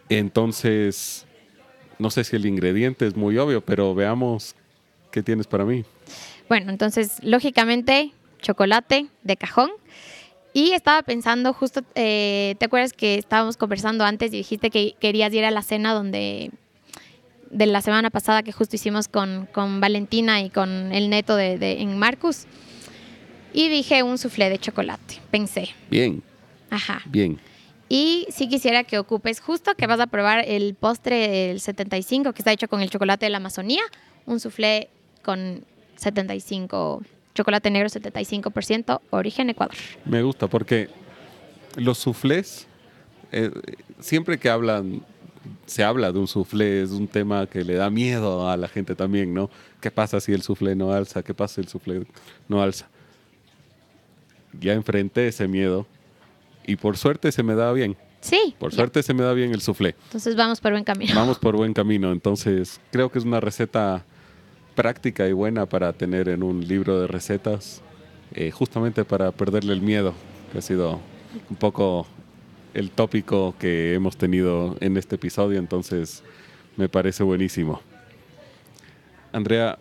[0.09, 1.25] Entonces,
[1.97, 4.55] no sé si el ingrediente es muy obvio, pero veamos
[5.11, 5.83] qué tienes para mí.
[6.47, 8.11] Bueno, entonces, lógicamente,
[8.41, 9.69] chocolate de cajón.
[10.53, 15.33] Y estaba pensando, justo, eh, ¿te acuerdas que estábamos conversando antes y dijiste que querías
[15.33, 16.51] ir a la cena donde
[17.51, 21.57] de la semana pasada que justo hicimos con, con Valentina y con el neto de,
[21.57, 22.45] de, en Marcus?
[23.53, 25.69] Y dije un soufflé de chocolate, pensé.
[25.89, 26.21] Bien.
[26.69, 27.01] Ajá.
[27.05, 27.39] Bien.
[27.87, 32.39] Y sí quisiera que ocupes justo que vas a probar el postre del 75 que
[32.39, 33.81] está hecho con el chocolate de la Amazonía,
[34.27, 34.89] un soufflé
[35.23, 35.63] con
[35.95, 37.01] 75
[37.39, 39.75] chocolate negro 75%, origen Ecuador.
[40.03, 40.89] Me gusta porque
[41.77, 42.67] los soufflés,
[43.31, 43.49] eh,
[44.01, 45.01] siempre que hablan
[45.65, 48.93] se habla de un soufflé, es un tema que le da miedo a la gente
[48.93, 49.49] también, ¿no?
[49.79, 51.23] ¿Qué pasa si el soufflé no alza?
[51.23, 52.05] ¿Qué pasa si el soufflé
[52.49, 52.89] no alza?
[54.59, 55.87] Ya enfrenté ese miedo
[56.65, 57.95] y por suerte se me da bien.
[58.19, 58.53] Sí.
[58.59, 59.95] Por suerte se me da bien el soufflé.
[60.07, 61.15] Entonces vamos por buen camino.
[61.15, 62.11] Vamos por buen camino.
[62.11, 64.03] Entonces creo que es una receta
[64.75, 67.81] práctica y buena para tener en un libro de recetas,
[68.33, 70.13] eh, justamente para perderle el miedo,
[70.51, 70.99] que ha sido
[71.49, 72.07] un poco
[72.73, 76.23] el tópico que hemos tenido en este episodio, entonces
[76.77, 77.81] me parece buenísimo.
[79.31, 79.77] Andrea,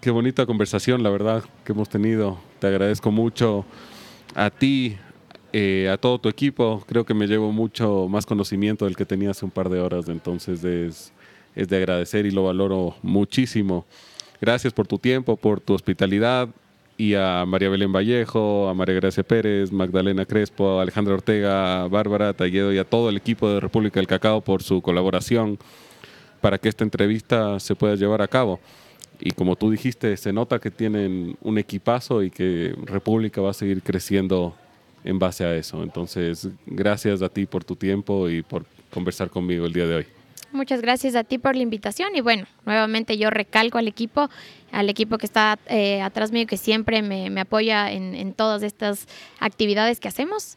[0.00, 2.38] qué bonita conversación, la verdad, que hemos tenido.
[2.58, 3.64] Te agradezco mucho
[4.34, 4.96] a ti,
[5.52, 6.84] eh, a todo tu equipo.
[6.86, 10.08] Creo que me llevo mucho más conocimiento del que tenía hace un par de horas,
[10.08, 11.12] entonces es,
[11.56, 13.86] es de agradecer y lo valoro muchísimo.
[14.40, 16.48] Gracias por tu tiempo, por tu hospitalidad
[16.98, 21.88] y a María Belén Vallejo, a María Gracia Pérez, Magdalena Crespo, a Alejandra Ortega, a
[21.88, 25.58] Bárbara Talledo y a todo el equipo de República del Cacao por su colaboración
[26.40, 28.60] para que esta entrevista se pueda llevar a cabo.
[29.18, 33.54] Y como tú dijiste, se nota que tienen un equipazo y que República va a
[33.54, 34.54] seguir creciendo
[35.04, 35.82] en base a eso.
[35.82, 40.15] Entonces, gracias a ti por tu tiempo y por conversar conmigo el día de hoy.
[40.56, 44.30] Muchas gracias a ti por la invitación y bueno, nuevamente yo recalco al equipo,
[44.72, 49.06] al equipo que está eh, atrás mío, que siempre me, apoya en, todas estas
[49.38, 50.56] actividades que hacemos.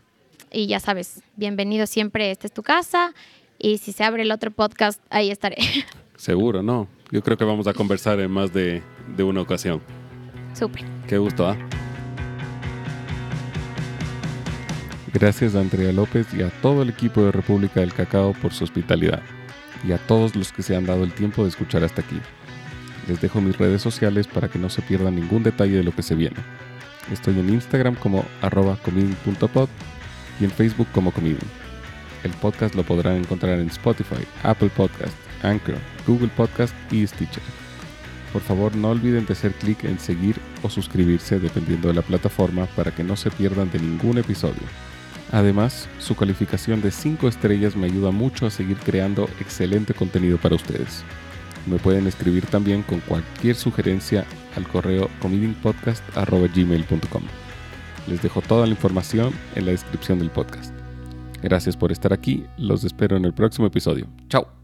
[0.52, 3.14] Y ya sabes, bienvenido siempre, esta es tu casa
[3.60, 5.58] y si se abre el otro podcast, ahí estaré.
[6.16, 6.88] Seguro, ¿no?
[7.12, 8.82] Yo creo que vamos a conversar en más de,
[9.18, 9.82] de una ocasión.
[10.54, 10.86] Súper.
[11.08, 11.58] Qué gusto, ¿ah?
[15.14, 18.64] Gracias a Andrea López y a todo el equipo de República del Cacao por su
[18.64, 19.22] hospitalidad
[19.84, 22.20] y a todos los que se han dado el tiempo de escuchar hasta aquí.
[23.08, 26.04] Les dejo mis redes sociales para que no se pierdan ningún detalle de lo que
[26.04, 26.38] se viene.
[27.12, 28.78] Estoy en Instagram como arroba
[30.40, 31.40] y en Facebook como comedian.
[32.24, 37.44] El podcast lo podrán encontrar en Spotify, Apple Podcast, Anchor, Google Podcast y Stitcher.
[38.34, 42.68] Por favor no olviden de hacer clic en seguir o suscribirse dependiendo de la plataforma
[42.76, 44.62] para que no se pierdan de ningún episodio.
[45.32, 50.56] Además, su calificación de 5 estrellas me ayuda mucho a seguir creando excelente contenido para
[50.56, 51.04] ustedes.
[51.68, 54.26] Me pueden escribir también con cualquier sugerencia
[54.56, 57.24] al correo comedingpodcast.gmail.com.
[58.08, 60.74] Les dejo toda la información en la descripción del podcast.
[61.44, 64.08] Gracias por estar aquí, los espero en el próximo episodio.
[64.30, 64.59] Chao.